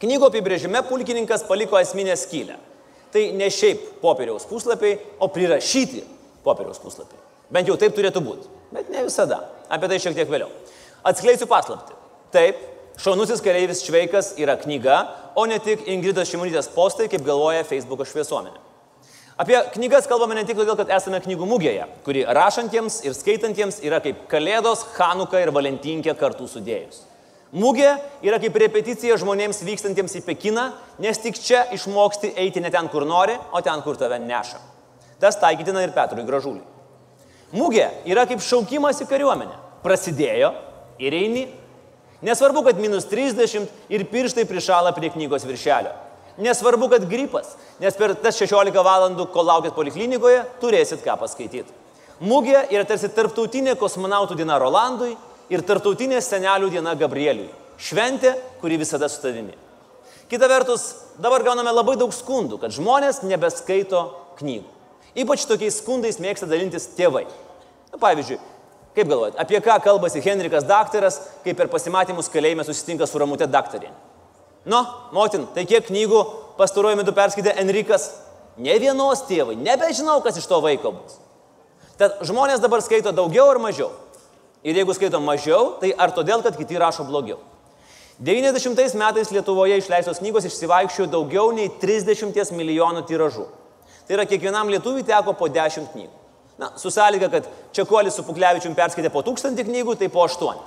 Knygo 0.02 0.32
apibrėžime 0.32 0.82
pulkininkas 0.90 1.46
paliko 1.46 1.78
esminę 1.78 2.18
skylę. 2.18 2.58
Tai 3.14 3.24
ne 3.38 3.46
šiaip 3.54 4.02
popieriaus 4.02 4.42
puslapiai, 4.50 4.98
o 5.22 5.30
prirašyti 5.30 6.02
popieriaus 6.42 6.82
puslapiai. 6.82 7.22
Bent 7.54 7.70
jau 7.70 7.78
taip 7.78 7.94
turėtų 7.94 8.26
būti. 8.26 8.50
Bet 8.74 8.90
ne 8.90 9.06
visada. 9.06 9.44
Apie 9.70 9.86
tai 9.86 10.02
šiek 10.02 10.18
tiek 10.18 10.26
vėliau. 10.26 10.50
Atskleisiu 11.06 11.46
paslapti. 11.46 11.94
Taip, 12.34 12.58
šaunusis 13.00 13.42
kareivis 13.44 13.82
Šveikas 13.86 14.34
yra 14.40 14.56
knyga, 14.60 15.00
o 15.34 15.46
ne 15.50 15.58
tik 15.62 15.86
Ingridos 15.90 16.30
Šimonytės 16.30 16.70
postai, 16.74 17.08
kaip 17.12 17.24
galvoja 17.26 17.64
Facebook'o 17.66 18.06
šviesuomenė. 18.08 18.60
Apie 19.40 19.56
knygas 19.74 20.06
kalbame 20.06 20.36
ne 20.38 20.44
tik 20.46 20.60
todėl, 20.60 20.76
kad 20.78 20.92
esame 20.94 21.18
knygų 21.24 21.46
mugėje, 21.50 21.88
kuri 22.06 22.20
rašantiems 22.22 23.00
ir 23.02 23.16
skaitantiems 23.18 23.80
yra 23.82 23.98
kaip 24.02 24.28
Kalėdos, 24.30 24.84
Hanuka 24.94 25.40
ir 25.42 25.50
Valentinkė 25.54 26.14
kartu 26.20 26.46
sudėjus. 26.46 27.00
Mūgė 27.54 27.88
yra 28.26 28.38
kaip 28.42 28.54
repeticija 28.58 29.16
žmonėms 29.18 29.60
vykstantiems 29.66 30.14
į 30.18 30.22
Pekiną, 30.26 30.68
nes 31.02 31.18
tik 31.22 31.38
čia 31.38 31.64
išmoksti 31.74 32.32
eiti 32.38 32.62
ne 32.62 32.70
ten, 32.74 32.86
kur 32.90 33.06
nori, 33.06 33.34
o 33.54 33.62
ten, 33.62 33.82
kur 33.82 33.98
tave 33.98 34.20
neša. 34.22 34.62
Tas 35.22 35.38
taikytina 35.42 35.82
ir 35.82 35.94
Petrui 35.94 36.26
Gražuliui. 36.26 36.62
Mūgė 37.54 37.86
yra 38.10 38.24
kaip 38.26 38.42
šaukimas 38.42 39.02
į 39.02 39.06
kariuomenę. 39.10 39.54
Prasidėjo 39.82 40.50
ir 41.02 41.14
eini. 41.14 41.44
Nesvarbu, 42.24 42.62
kad 42.64 42.80
minus 42.80 43.04
30 43.10 43.68
ir 43.92 44.06
pirštai 44.08 44.46
prišala 44.48 44.94
prie 44.96 45.10
knygos 45.12 45.44
viršelio. 45.44 45.92
Nesvarbu, 46.40 46.88
kad 46.90 47.04
gripas, 47.06 47.52
nes 47.78 47.94
per 47.98 48.14
tas 48.18 48.38
16 48.40 48.74
valandų, 48.74 49.28
kol 49.30 49.46
laukit 49.46 49.74
poliklinikoje, 49.76 50.40
turėsit 50.62 51.04
ką 51.04 51.18
paskaityti. 51.20 51.70
Mūgė 52.24 52.64
yra 52.72 52.86
tarsi 52.88 53.10
tarptautinė 53.12 53.76
kosmonautų 53.78 54.38
diena 54.38 54.56
Rolandui 54.62 55.12
ir 55.52 55.62
tarptautinė 55.66 56.22
senelių 56.24 56.72
diena 56.72 56.94
Gabrieliui. 56.98 57.50
Šventė, 57.78 58.32
kuri 58.62 58.78
visada 58.80 59.10
su 59.10 59.20
tavimi. 59.22 59.54
Kita 60.30 60.48
vertus, 60.48 60.86
dabar 61.20 61.44
gauname 61.44 61.74
labai 61.74 61.98
daug 62.00 62.14
skundų, 62.14 62.58
kad 62.62 62.72
žmonės 62.74 63.20
nebeskaito 63.26 64.06
knygų. 64.38 64.70
Ypač 65.20 65.44
tokiais 65.46 65.76
skundais 65.78 66.18
mėgsta 66.22 66.48
dalintis 66.50 66.88
tėvai. 66.96 67.26
Na, 67.92 68.00
pavyzdžiui, 68.02 68.40
kaip 68.94 69.08
galvojate, 69.10 69.38
apie 69.42 69.60
ką 69.62 69.76
kalbasi 69.82 70.22
Henrikas 70.24 70.66
daktaras, 70.68 71.20
kai 71.44 71.54
per 71.54 71.70
pasimatymus 71.72 72.30
kalėjime 72.32 72.66
susitinka 72.66 73.08
su 73.10 73.18
Ramute 73.18 73.48
daktarinė? 73.50 73.94
Nu, 74.64 74.80
motin, 75.12 75.48
tai 75.54 75.66
kiek 75.68 75.88
knygų 75.90 76.20
pastaruoju 76.58 77.00
metu 77.00 77.12
perskaitė 77.16 77.56
Enrikas? 77.60 78.08
Ne 78.56 78.76
vienos 78.78 79.24
tėvai, 79.28 79.56
nebežinau, 79.58 80.20
kas 80.24 80.38
iš 80.38 80.46
to 80.48 80.60
vaiko 80.62 80.94
bus. 80.94 81.18
Tad 81.98 82.22
žmonės 82.26 82.62
dabar 82.62 82.82
skaito 82.82 83.12
daugiau 83.14 83.48
ar 83.50 83.60
mažiau. 83.62 83.90
Ir 84.64 84.78
jeigu 84.78 84.94
skaito 84.96 85.20
mažiau, 85.20 85.74
tai 85.82 85.92
ar 85.92 86.14
todėl, 86.14 86.40
kad 86.42 86.56
kiti 86.56 86.78
rašo 86.80 87.04
blogiau? 87.06 87.42
90 88.22 88.94
metais 88.94 89.30
Lietuvoje 89.34 89.76
išleistos 89.80 90.20
knygos 90.22 90.46
išsivaikščiojo 90.46 91.10
daugiau 91.10 91.50
nei 91.52 91.66
30 91.82 92.54
milijonų 92.54 93.02
tiražų. 93.10 93.46
Tai 94.06 94.16
yra 94.18 94.26
kiekvienam 94.28 94.70
lietuviui 94.70 95.04
teko 95.06 95.34
po 95.34 95.48
10 95.48 95.90
knygų. 95.92 96.23
Na, 96.58 96.70
su 96.78 96.90
sąlyga, 96.90 97.28
kad 97.30 97.48
Čekuolis 97.74 98.14
su 98.14 98.22
Puklevičium 98.22 98.76
perskaitė 98.78 99.10
po 99.10 99.22
1000 99.26 99.64
knygų, 99.66 99.96
tai 99.98 100.08
po 100.08 100.22
8. 100.22 100.60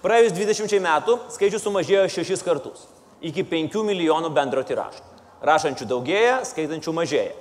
Praėjus 0.00 0.32
20 0.36 0.80
metų 0.80 1.18
skaičius 1.34 1.64
sumažėjo 1.66 2.06
6 2.08 2.44
kartus- 2.44 2.86
iki 3.28 3.44
5 3.44 3.82
milijonų 3.84 4.30
bendro 4.32 4.62
tiražo. 4.62 5.02
Rašančių 5.42 5.84
daugėja, 5.86 6.40
skaitančių 6.44 6.92
mažėja. 6.92 7.34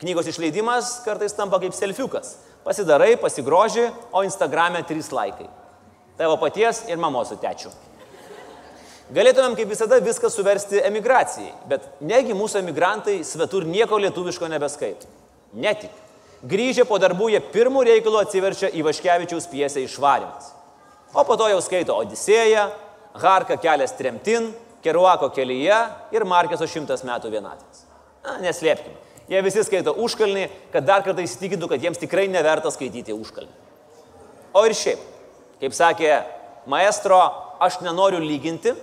Knygos 0.00 0.26
išleidimas 0.26 1.04
kartais 1.04 1.32
tampa 1.32 1.60
kaip 1.60 1.72
selfiukas. 1.72 2.36
Pasidarai, 2.64 3.16
pasigroži, 3.16 3.90
o 4.12 4.22
Instagram'e 4.22 4.82
3 4.86 5.12
laikai. 5.12 5.48
Tavo 6.16 6.36
paties 6.36 6.84
ir 6.88 6.96
mamos 6.96 7.28
su 7.28 7.36
tečiu. 7.36 7.70
Galėtumėm 9.12 9.56
kaip 9.56 9.68
visada 9.68 10.00
viską 10.00 10.30
suversti 10.30 10.80
emigracijai, 10.80 11.52
bet 11.68 11.82
negi 12.00 12.32
mūsų 12.32 12.62
emigrantai 12.62 13.24
svetur 13.24 13.64
nieko 13.64 13.98
lietuviško 13.98 14.48
nebeskaito. 14.48 15.06
Netik. 15.52 15.90
Grįžę 16.42 16.82
po 16.88 16.98
darbų 16.98 17.28
jie 17.30 17.38
pirmų 17.52 17.84
reikalų 17.86 18.18
atsiverčia 18.24 18.72
į 18.74 18.82
Vaškevičiaus 18.88 19.46
pjesę 19.46 19.84
išvarimas. 19.84 20.50
O 21.14 21.22
po 21.28 21.36
to 21.38 21.46
jau 21.46 21.60
skaito 21.62 21.94
Odisėją, 21.94 22.66
Harka 23.22 23.58
kelias 23.60 23.94
tremtin, 23.94 24.50
Keruako 24.82 25.28
kelyje 25.30 25.76
ir 26.10 26.24
Markeso 26.26 26.66
šimtas 26.66 27.04
metų 27.06 27.30
vienatvės. 27.30 27.84
Na, 28.24 28.40
neslėpkime. 28.42 28.98
Jie 29.30 29.42
visi 29.46 29.62
skaito 29.62 29.94
užkalnį, 30.02 30.48
kad 30.72 30.86
dar 30.88 31.04
kartą 31.06 31.22
įsitikintų, 31.22 31.68
kad 31.70 31.84
jiems 31.84 32.00
tikrai 32.02 32.26
neverta 32.30 32.72
skaityti 32.74 33.14
užkalnį. 33.14 33.52
O 34.52 34.64
ir 34.66 34.74
šiaip, 34.74 35.06
kaip 35.62 35.78
sakė 35.78 36.10
maestro, 36.66 37.20
aš 37.62 37.78
nenoriu 37.86 38.18
lyginti, 38.18 38.74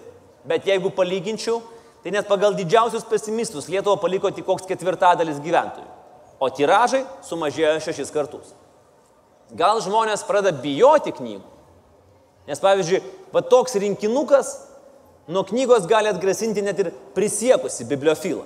bet 0.47 0.67
jeigu 0.69 0.93
palyginčiau, 0.95 1.59
tai 2.03 2.15
net 2.15 2.31
pagal 2.31 2.55
didžiausius 2.55 3.03
pesimistus 3.09 3.67
Lietuva 3.67 3.99
paliko 3.99 4.31
tik 4.31 4.47
koks 4.47 4.63
ketvirtadalis 4.69 5.43
gyventojų, 5.43 5.98
o 6.39 6.49
tiražai 6.49 7.03
sumažėjo 7.27 7.77
šešis 7.83 8.13
kartus. 8.15 8.53
Gal 9.55 9.81
žmonės 9.81 10.23
pradeda 10.27 10.57
bijoti 10.61 11.13
knygų? 11.15 11.45
Nes 12.49 12.61
pavyzdžiui, 12.61 13.01
va 13.33 13.43
toks 13.45 13.75
rinkinukas 13.81 14.53
nuo 15.29 15.43
knygos 15.45 15.85
gali 15.89 16.09
atgrasinti 16.09 16.63
net 16.65 16.79
ir 16.81 16.91
prisiekusi 17.13 17.85
bibliofilą. 17.89 18.45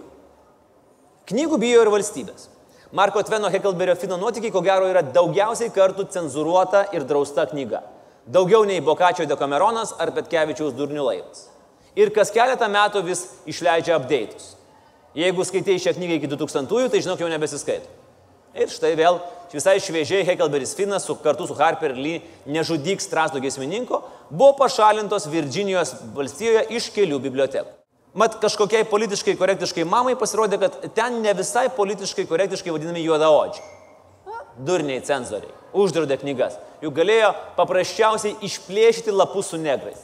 Knygų 1.30 1.60
bijo 1.62 1.84
ir 1.86 1.92
valstybės. 1.92 2.50
Marko 2.94 3.24
Tveno 3.24 3.50
Hekelberio 3.50 3.96
Fino 3.98 4.20
nuotykiai, 4.22 4.52
ko 4.54 4.62
gero, 4.62 4.90
yra 4.92 5.02
daugiausiai 5.02 5.72
kartų 5.74 6.06
cenzuruota 6.14 6.84
ir 6.94 7.08
drausta 7.10 7.48
knyga. 7.50 7.80
Daugiau 8.30 8.68
nei 8.68 8.84
Bokačio 8.84 9.26
Dekameronas 9.28 9.96
ar 10.00 10.12
Petkevičiaus 10.16 10.76
durnių 10.78 11.08
laivas. 11.08 11.48
Ir 11.98 12.12
kas 12.14 12.32
keletą 12.34 12.68
metų 12.72 13.02
vis 13.08 13.24
išleidžia 13.50 13.98
update'us. 13.98 14.54
Jeigu 15.18 15.46
skaitai 15.46 15.78
šią 15.82 15.94
knygą 15.98 16.18
iki 16.18 16.30
2000-ųjų, 16.32 16.90
tai 16.90 17.04
žinok, 17.06 17.22
jau 17.22 17.30
nebesiskaito. 17.30 17.90
Ir 18.54 18.70
štai 18.70 18.94
vėl 18.98 19.18
visai 19.54 19.80
šviežiai 19.82 20.26
Hekelberis 20.26 20.76
Finas 20.78 21.06
su, 21.06 21.16
kartu 21.22 21.48
su 21.50 21.56
Harper 21.58 21.94
Lee 21.98 22.22
nežudyk 22.50 23.02
Strasdo 23.02 23.42
giesmininko 23.42 24.02
buvo 24.30 24.52
pašalintos 24.58 25.26
Virginijos 25.30 25.96
valstijoje 26.14 26.68
iš 26.78 26.90
kelių 26.94 27.20
bibliotekų. 27.22 27.72
Mat 28.14 28.38
kažkokiai 28.42 28.86
politiškai 28.86 29.34
korektiškai 29.40 29.86
mamai 29.90 30.14
pasirodė, 30.18 30.60
kad 30.62 30.76
ten 30.94 31.18
ne 31.24 31.34
visai 31.34 31.66
politiškai 31.74 32.28
korektiškai 32.30 32.74
vadinami 32.74 33.02
juodaodžiai. 33.08 33.66
Durniai 34.62 35.02
cenzoriai. 35.02 35.50
Uždraudė 35.74 36.20
knygas. 36.22 36.60
Juk 36.86 36.94
galėjo 36.94 37.32
paprasčiausiai 37.58 38.36
išplėšyti 38.46 39.14
lapus 39.14 39.50
su 39.50 39.58
negrais. 39.58 39.98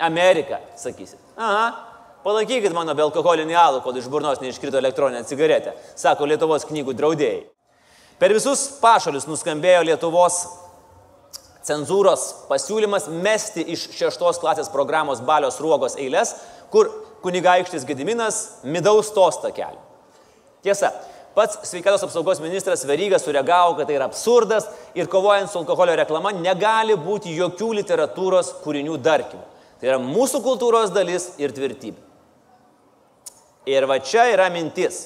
Amerika, 0.00 0.62
sakysit. 0.80 1.20
Aha, 1.36 1.91
palaikykit 2.24 2.74
mano 2.74 2.94
be 2.94 3.04
alkoholinį 3.04 3.56
alų, 3.58 3.82
kol 3.84 3.98
iš 3.98 4.08
burnos 4.10 4.40
neiškrito 4.42 4.78
elektroninė 4.80 5.24
cigaretė, 5.28 5.74
sako 5.98 6.28
Lietuvos 6.30 6.66
knygų 6.68 6.94
draudėjai. 6.98 7.44
Per 8.22 8.34
visus 8.36 8.68
pašalius 8.78 9.26
nuskambėjo 9.26 9.82
Lietuvos 9.88 10.42
cenzūros 11.66 12.26
pasiūlymas 12.50 13.08
mesti 13.22 13.64
iš 13.74 13.88
šeštos 13.96 14.40
klasės 14.42 14.70
programos 14.72 15.22
balios 15.26 15.58
ruogos 15.62 15.96
eilės, 15.98 16.36
kur 16.70 16.90
kunigaikštis 17.22 17.86
Gediminas 17.86 18.42
midaus 18.62 19.10
tostą 19.14 19.50
kelią. 19.54 19.80
Tiesa, 20.62 20.92
pats 21.34 21.58
sveikatos 21.66 22.04
apsaugos 22.06 22.42
ministras 22.42 22.84
Verygas 22.86 23.26
sureagavo, 23.26 23.74
kad 23.78 23.90
tai 23.90 23.98
yra 23.98 24.06
absurdas 24.10 24.68
ir 24.94 25.10
kovojant 25.10 25.50
su 25.50 25.58
alkoholio 25.58 25.96
reklama 25.98 26.34
negali 26.36 26.94
būti 26.98 27.34
jokių 27.34 27.72
literatūros 27.80 28.54
kūrinių 28.62 28.98
darkimų. 29.02 29.44
Tai 29.80 29.90
yra 29.90 29.98
mūsų 29.98 30.42
kultūros 30.44 30.94
dalis 30.94 31.32
ir 31.42 31.54
tvirtybė. 31.54 32.11
Ir 33.68 33.86
va 33.86 33.98
čia 34.02 34.26
yra 34.32 34.48
mintis. 34.50 35.04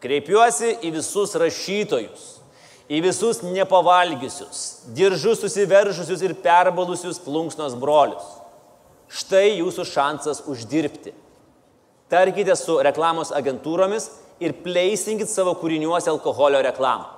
Kreipiuosi 0.00 0.78
į 0.86 0.94
visus 0.94 1.34
rašytojus, 1.36 2.26
į 2.88 3.02
visus 3.04 3.42
nepavalgysius, 3.44 4.60
diržus 4.96 5.42
susiveržusius 5.42 6.22
ir 6.24 6.36
perbalusius 6.40 7.20
plunksnos 7.20 7.76
brolius. 7.78 8.24
Štai 9.10 9.58
jūsų 9.58 9.84
šansas 9.90 10.44
uždirbti. 10.48 11.12
Tarkite 12.10 12.54
su 12.58 12.78
reklamos 12.82 13.30
agentūromis 13.34 14.08
ir 14.42 14.56
pleisinkit 14.64 15.30
savo 15.30 15.52
kūriniuose 15.60 16.10
alkoholio 16.10 16.62
reklamą. 16.64 17.10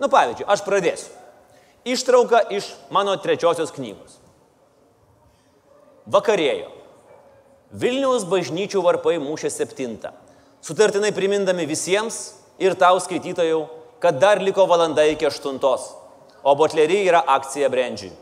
Nu, 0.00 0.10
pavyzdžiui, 0.12 0.48
aš 0.52 0.64
pradėsiu. 0.66 1.12
Ištrauka 1.86 2.42
iš 2.52 2.72
mano 2.92 3.14
trečiosios 3.22 3.70
knygos. 3.72 4.18
Vakarėjo. 6.10 6.75
Vilniaus 7.74 8.26
bažnyčių 8.28 8.82
varpai 8.84 9.16
mūšė 9.18 9.50
septintą. 9.50 10.12
Sutartinai 10.62 11.12
primindami 11.14 11.66
visiems 11.66 12.36
ir 12.62 12.76
tau 12.78 13.00
skaitytojų, 13.02 13.64
kad 14.02 14.20
dar 14.22 14.42
liko 14.42 14.66
valanda 14.70 15.04
iki 15.06 15.26
aštuntos, 15.26 15.90
o 16.46 16.54
botlerį 16.58 17.02
yra 17.08 17.24
akcija 17.36 17.70
brandžiui. 17.72 18.12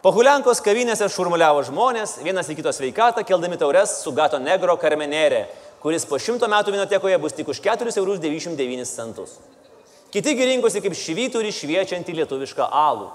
Pahulenkos 0.00 0.62
kavinėse 0.64 1.08
šurmuliavo 1.12 1.60
žmonės, 1.68 2.18
vienas 2.24 2.48
į 2.48 2.56
kito 2.56 2.72
sveikatą, 2.72 3.20
keldami 3.28 3.58
taures 3.60 3.98
su 4.00 4.12
Gato 4.16 4.38
Negro 4.40 4.76
karmenėrė, 4.80 5.42
kuris 5.82 6.06
po 6.08 6.16
šimto 6.16 6.48
metų 6.48 6.72
vinotekoje 6.72 7.18
bus 7.20 7.36
tik 7.36 7.48
už 7.52 7.60
4,99 7.60 9.04
eurus. 9.04 9.34
Kiti 10.10 10.32
rinkosi 10.34 10.80
kaip 10.82 10.96
švyturį 10.96 11.52
šviečiantį 11.52 12.16
lietuvišką 12.16 12.64
alų. 12.66 13.10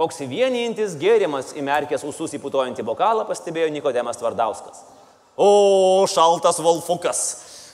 Koks 0.00 0.22
vienijantis 0.24 0.96
gėrimas 0.96 1.52
įmerkęs 1.58 2.04
usus 2.08 2.32
įputojantį 2.38 2.84
bokalą 2.86 3.26
pastebėjo 3.28 3.68
Nikodemas 3.74 4.16
Tvardauskas. 4.20 4.80
O, 5.36 6.04
šaltas 6.08 6.60
Volfukas, 6.64 7.20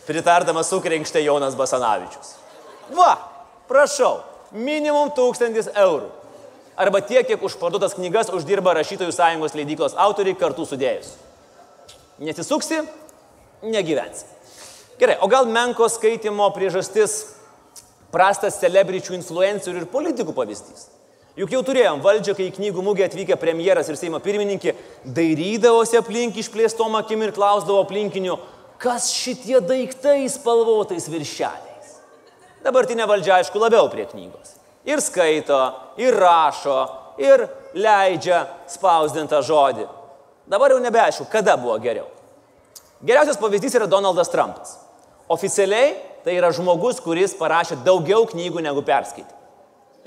pritardamas 0.07 0.71
sukrenkštė 0.73 1.23
Jonas 1.23 1.55
Basanavičius. 1.59 2.35
Va, 2.95 3.13
prašau, 3.71 4.19
minimum 4.51 5.13
1000 5.15 5.71
eurų. 5.75 6.11
Arba 6.79 7.01
tiek, 7.03 7.27
kiek 7.27 7.43
už 7.43 7.57
parduotas 7.59 7.97
knygas 7.99 8.31
uždirba 8.35 8.75
rašytojų 8.79 9.15
sąjungos 9.15 9.55
leidyklos 9.59 9.97
autoriai 9.99 10.39
kartu 10.39 10.67
sudėjus. 10.67 11.17
Nesisuksi, 12.23 12.83
negyvensi. 13.63 14.27
Gerai, 14.99 15.19
o 15.23 15.31
gal 15.31 15.47
menko 15.47 15.87
skaitimo 15.91 16.47
priežastis 16.55 17.21
prastas 18.15 18.59
celebričių, 18.63 19.19
influencerių 19.19 19.85
ir 19.85 19.91
politikų 19.91 20.35
pavyzdys? 20.35 20.89
Juk 21.39 21.53
jau 21.55 21.61
turėjom 21.63 22.01
valdžią, 22.03 22.35
kai 22.35 22.49
į 22.49 22.55
knygų 22.57 22.83
mugę 22.83 23.05
atvykę 23.07 23.37
premjeras 23.39 23.87
ir 23.87 23.99
Seimo 24.01 24.19
pirmininkė 24.23 24.73
dairydavosi 25.15 26.01
aplink 26.01 26.41
išplėstom 26.43 26.97
akim 26.99 27.23
ir 27.23 27.31
klausdavo 27.37 27.85
aplinkinių, 27.85 28.35
kas 28.83 29.07
šitie 29.15 29.61
daiktai 29.63 30.25
spalvotais 30.33 31.07
viršeliais. 31.07 31.93
Dabartinė 32.65 33.07
valdžia, 33.07 33.37
aišku, 33.39 33.63
labiau 33.63 33.87
prie 33.93 34.09
knygos. 34.11 34.57
Ir 34.89 34.99
skaito, 35.05 35.61
ir 36.03 36.19
rašo, 36.19 36.81
ir 37.23 37.47
leidžia 37.79 38.43
spausdintą 38.75 39.39
žodį. 39.47 39.87
Dabar 40.51 40.75
jau 40.75 40.83
nebeaišku, 40.83 41.29
kada 41.31 41.55
buvo 41.61 41.79
geriau. 41.79 42.09
Geriausias 42.99 43.39
pavyzdys 43.39 43.79
yra 43.79 43.87
Donaldas 43.87 44.35
Trumpas. 44.35 44.75
Oficialiai 45.31 45.95
tai 46.27 46.35
yra 46.35 46.51
žmogus, 46.51 46.99
kuris 47.05 47.39
parašė 47.39 47.79
daugiau 47.87 48.27
knygų 48.27 48.65
negu 48.65 48.83
perskaitė. 48.83 49.37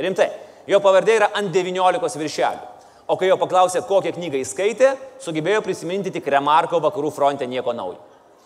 Rimtai, 0.01 0.31
jo 0.67 0.79
pavardė 0.83 1.17
yra 1.19 1.31
ant 1.37 1.51
19 1.53 2.19
viršelių. 2.21 2.69
O 3.11 3.17
kai 3.19 3.27
jo 3.27 3.35
paklausė, 3.41 3.81
kokią 3.87 4.13
knygą 4.15 4.39
jis 4.39 4.53
skaitė, 4.55 4.93
sugebėjo 5.19 5.63
prisiminti 5.65 6.13
tik 6.13 6.27
remarko 6.31 6.79
vakarų 6.83 7.11
fronte 7.11 7.47
nieko 7.49 7.73
naujo. 7.75 7.99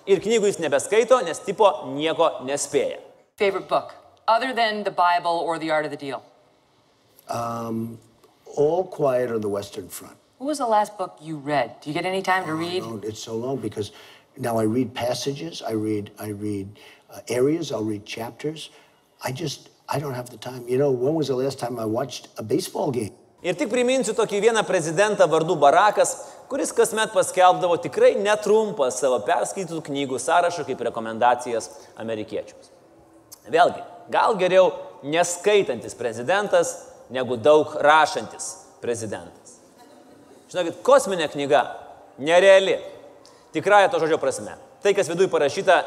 Ir 0.10 0.21
knygų 0.21 0.49
jis 0.49 0.60
nebeskaito, 0.62 1.19
nes 1.25 1.41
tipo 1.45 1.69
nieko 1.93 2.41
nespėja. 2.45 2.97
Favorite 3.38 3.67
book, 3.67 3.93
other 4.28 4.54
than 4.54 4.84
the 4.84 4.91
Bible 4.91 5.43
or 5.43 5.60
The 5.60 5.71
Art 5.71 5.86
of 5.86 5.91
the 5.91 5.97
Deal? 5.97 6.23
Um, 7.30 7.99
All 8.56 8.86
Quiet 8.86 9.32
on 9.32 9.41
the 9.41 9.49
Western 9.49 9.89
Front. 9.89 10.17
What 10.38 10.47
was 10.47 10.58
the 10.60 10.67
last 10.67 10.97
book 10.97 11.17
you 11.21 11.38
read? 11.38 11.80
Do 11.82 11.89
you 11.89 11.93
get 11.93 12.06
any 12.06 12.21
time 12.21 12.45
to 12.45 12.54
read? 12.54 12.84
No, 12.84 12.99
it's 13.04 13.21
so 13.21 13.36
long 13.36 13.58
because 13.58 13.91
now 14.38 14.58
I 14.58 14.63
read 14.63 14.93
passages, 14.93 15.62
I 15.62 15.71
read, 15.71 16.12
I 16.19 16.30
read 16.30 16.80
uh, 17.10 17.19
areas, 17.28 17.71
I'll 17.71 17.84
read 17.84 18.06
chapters. 18.06 18.69
I 19.23 19.32
just, 19.32 19.69
I 19.88 20.00
don't 20.00 20.13
have 20.13 20.30
the 20.30 20.38
time. 20.38 20.63
You 20.67 20.78
know, 20.78 20.91
when 20.91 21.13
was 21.13 21.28
the 21.28 21.36
last 21.36 21.60
time 21.60 21.80
I 21.80 21.86
watched 21.86 22.28
a 22.38 22.43
baseball 22.43 22.91
game? 22.91 23.13
Ir 23.45 23.54
tik 23.54 23.69
priminsiu 23.69 24.15
tokį 24.17 24.39
vieną 24.48 24.63
prezidentą 24.65 25.28
vardu 25.30 25.54
Barakas, 25.62 26.15
kuris 26.50 26.71
kasmet 26.74 27.12
paskelbdavo 27.13 27.76
tikrai 27.84 28.15
netrumpą 28.17 28.88
savo 28.89 29.19
perskaitytų 29.28 29.84
knygų 29.86 30.17
sąrašą 30.24 30.65
kaip 30.65 30.82
rekomendacijas 30.88 31.69
amerikiečiams. 32.02 32.71
Vėlgi, 33.54 33.84
gal 34.10 34.34
geriau 34.41 34.71
neskaitantis 35.06 35.93
prezidentas 35.93 36.74
negu 37.13 37.38
daug 37.38 37.78
rašantis 37.86 38.50
prezidentas. 38.82 39.60
Žinokit, 40.50 40.82
kosminė 40.86 41.30
knyga 41.30 41.62
nereali. 42.17 42.80
Tikrąją 43.54 43.93
to 43.93 44.02
žodžio 44.02 44.17
prasme. 44.21 44.58
Tai, 44.82 44.93
kas 44.98 45.10
viduje 45.10 45.30
parašyta, 45.30 45.84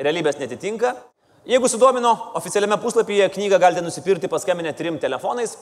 realybės 0.00 0.40
netitinka. 0.40 0.96
Jeigu 1.42 1.66
sudomino, 1.66 2.12
oficialiame 2.38 2.76
puslapyje 2.78 3.26
knygą 3.34 3.58
galite 3.58 3.82
nusipirkti 3.82 4.28
paskambinę 4.30 4.70
trim 4.78 4.98
telefonais, 5.02 5.56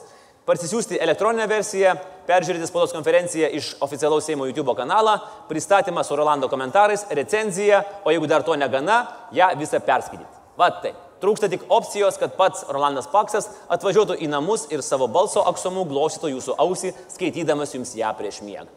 parsisiųsti 0.45 0.99
elektroninę 1.01 1.47
versiją, 1.49 1.95
peržiūrėti 2.29 2.67
spaudos 2.69 2.93
konferenciją 2.93 3.49
iš 3.57 3.71
oficialaus 3.87 4.29
Seimo 4.29 4.45
YouTube 4.45 4.75
kanalą, 4.77 5.15
pristatymą 5.49 6.05
su 6.05 6.19
Rolando 6.21 6.51
komentarais, 6.53 7.07
recenziją, 7.17 7.81
o 8.05 8.13
jeigu 8.13 8.29
dar 8.29 8.45
to 8.45 8.59
negana, 8.61 8.99
ją 9.33 9.49
visą 9.57 9.81
perskaityti. 9.81 10.29
Vat 10.61 10.83
tai. 10.85 10.93
Trūksta 11.21 11.49
tik 11.53 11.65
opcijos, 11.73 12.21
kad 12.21 12.37
pats 12.37 12.67
Rolandas 12.69 13.09
Paksas 13.09 13.49
atvažiuotų 13.73 14.19
į 14.21 14.29
namus 14.33 14.67
ir 14.73 14.85
savo 14.85 15.09
balso 15.09 15.47
aksomu 15.49 15.87
glostytų 15.89 16.35
jūsų 16.35 16.59
ausį, 16.61 16.93
skaitydamas 17.17 17.73
jums 17.77 17.97
ją 17.97 18.13
prieš 18.21 18.45
miegą. 18.45 18.69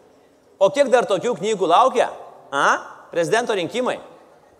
O 0.59 0.71
kiek 0.71 0.87
dar 0.91 1.07
tokių 1.07 1.35
knygų 1.39 1.67
laukia? 1.67 2.09
A? 2.51 2.67
Prezidento 3.11 3.55
rinkimai. 3.55 3.99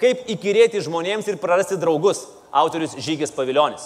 Kaip 0.03 0.25
įkyrėti 0.27 0.81
žmonėms 0.83 1.29
ir 1.31 1.37
prarasti 1.39 1.77
draugus. 1.79 2.25
Autorius 2.51 2.97
Žygis 2.99 3.31
Paviljonis. 3.31 3.85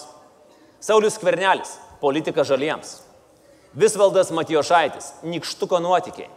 Saulis 0.82 1.19
Kvernelis. 1.21 1.75
Politika 2.01 2.41
žaliems. 2.41 3.03
Visvaldas 3.77 4.32
Matijošaitis. 4.34 5.12
Nikštuko 5.30 5.77
nuotykiai. 5.84 6.32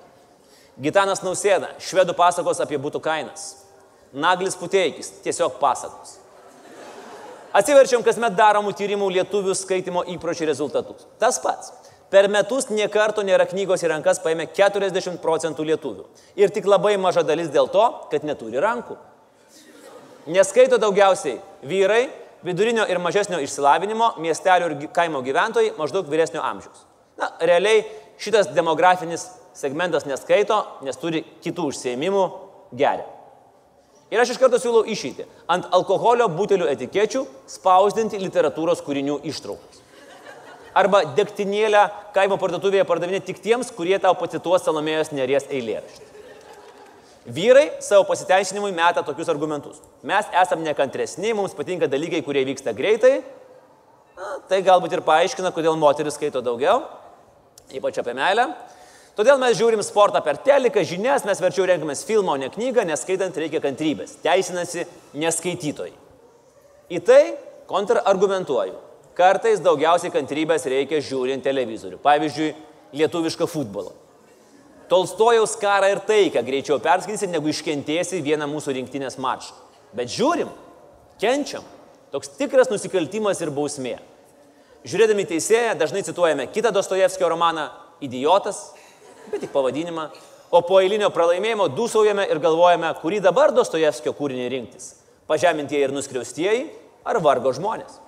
Gitanas 0.84 1.24
Nausėda. 1.24 1.72
Švedų 1.80 2.12
pasakos 2.18 2.60
apie 2.60 2.76
būtų 2.76 3.00
kainas. 3.00 3.54
Naglis 4.12 4.58
Puteikis. 4.60 5.14
Tiesiog 5.24 5.56
pasakos. 5.62 6.18
Atsiverčiam 7.56 8.04
kasmet 8.04 8.36
daromų 8.36 8.76
tyrimų 8.76 9.08
lietuvių 9.16 9.56
skaitimo 9.56 10.04
įpročių 10.12 10.52
rezultatus. 10.52 11.08
Tas 11.18 11.40
pats. 11.40 11.72
Per 12.12 12.28
metus 12.28 12.68
niekarto 12.68 13.24
nėra 13.24 13.48
knygos 13.48 13.80
į 13.86 13.94
rankas 13.94 14.20
paėmė 14.20 14.50
40 14.52 15.16
procentų 15.24 15.64
lietuvių. 15.72 16.04
Ir 16.36 16.52
tik 16.52 16.68
labai 16.68 16.98
maža 17.00 17.24
dalis 17.24 17.48
dėl 17.54 17.72
to, 17.72 17.86
kad 18.12 18.28
neturi 18.28 18.60
rankų. 18.60 18.98
Neskaito 20.26 20.76
daugiausiai 20.80 21.38
vyrai, 21.64 22.09
vidurinio 22.44 22.85
ir 22.88 23.00
mažesnio 23.00 23.40
išsilavinimo, 23.40 24.14
miestelių 24.20 24.68
ir 24.68 24.88
kaimo 24.96 25.22
gyventojai 25.24 25.74
maždaug 25.78 26.09
vyresnio 26.11 26.42
amžiaus. 26.44 26.85
Na, 27.20 27.30
realiai 27.40 27.85
šitas 28.20 28.50
demografinis 28.56 29.26
segmentas 29.56 30.06
neskaito, 30.09 30.61
nes 30.85 31.00
turi 31.00 31.24
kitų 31.44 31.70
užsiemimų 31.72 32.26
geria. 32.76 33.06
Ir 34.11 34.18
aš 34.18 34.35
iš 34.35 34.40
karto 34.42 34.59
siūlau 34.59 34.83
išeiti. 34.90 35.24
Ant 35.50 35.68
alkoholio 35.76 36.26
butelių 36.35 36.66
etikečių 36.72 37.22
spausdinti 37.48 38.18
literatūros 38.18 38.83
kūrinių 38.83 39.20
ištraukas. 39.30 39.85
Arba 40.74 41.02
degtinėlę 41.16 41.85
kaimo 42.14 42.38
parduotuvėje 42.38 42.87
pardavinėti 42.87 43.33
tik 43.33 43.42
tiems, 43.42 43.70
kurie 43.74 43.96
tau 44.02 44.14
pacituos 44.18 44.62
Salomėjos 44.66 45.12
neries 45.14 45.48
eilėraštį. 45.50 46.19
Vyrai 47.28 47.66
savo 47.85 48.06
pasiteisinimui 48.09 48.72
meta 48.72 49.02
tokius 49.04 49.28
argumentus. 49.28 49.80
Mes 50.02 50.24
esam 50.42 50.62
nekantresni, 50.64 51.35
mums 51.37 51.52
patinka 51.56 51.88
dalykai, 51.90 52.22
kurie 52.24 52.46
vyksta 52.48 52.72
greitai. 52.72 53.18
Na, 54.16 54.38
tai 54.48 54.62
galbūt 54.64 54.96
ir 54.96 55.04
paaiškina, 55.04 55.52
kodėl 55.52 55.76
moteris 55.80 56.16
skaito 56.16 56.40
daugiau, 56.44 56.83
ypač 57.76 58.00
apie 58.00 58.16
meilę. 58.16 58.48
Todėl 59.18 59.37
mes 59.42 59.56
žiūrim 59.59 59.83
sportą 59.85 60.22
per 60.24 60.38
teliką, 60.40 60.80
žinias, 60.87 61.26
mes 61.28 61.40
verčiau 61.42 61.66
renkamės 61.68 62.06
filmą, 62.09 62.38
o 62.38 62.40
ne 62.40 62.48
knygą, 62.52 62.87
nes 62.88 63.02
skaitant 63.04 63.37
reikia 63.37 63.61
kantrybės. 63.61 64.16
Teisinasi 64.24 64.87
neskaitytojai. 65.20 65.92
Į 66.90 67.00
tai 67.04 67.22
kontrargumentuoju. 67.68 68.78
Kartais 69.18 69.61
daugiausiai 69.61 70.12
kantrybės 70.14 70.64
reikia 70.70 71.02
žiūrint 71.04 71.44
televizorių. 71.44 71.98
Pavyzdžiui, 72.00 72.54
lietuvišką 72.96 73.48
futbolą. 73.50 73.92
Tolstojaus 74.90 75.55
karą 75.61 75.92
ir 75.92 76.00
taiką 76.03 76.42
greičiau 76.42 76.81
perskaitysi, 76.83 77.29
negu 77.31 77.53
iškentėsi 77.53 78.18
vieną 78.26 78.48
mūsų 78.50 78.74
rinktinės 78.74 79.20
mačą. 79.22 79.55
Bet 79.94 80.11
žiūrim, 80.11 80.50
kenčiam. 81.22 81.62
Toks 82.11 82.33
tikras 82.35 82.70
nusikaltimas 82.72 83.38
ir 83.38 83.53
bausmė. 83.55 84.00
Žiūrėdami 84.83 85.29
teisėją 85.31 85.76
dažnai 85.79 86.03
cituojame 86.03 86.48
kitą 86.50 86.72
Dostojevskio 86.74 87.29
romaną 87.31 87.68
Idiotas, 88.03 88.72
bet 89.31 89.44
tik 89.44 89.53
pavadinimą, 89.55 90.09
o 90.50 90.62
po 90.66 90.81
eilinio 90.83 91.12
pralaimėjimo 91.14 91.68
dūsaujame 91.76 92.26
ir 92.33 92.42
galvojame, 92.42 92.90
kurį 92.98 93.22
dabar 93.22 93.55
Dostojevskio 93.55 94.16
kūrinį 94.18 94.50
rinktis- 94.50 94.94
pažemintieji 95.31 95.85
ir 95.87 95.94
nuskriaustieji 95.94 96.70
ar 97.05 97.20
vargo 97.20 97.53
žmonės. 97.55 98.00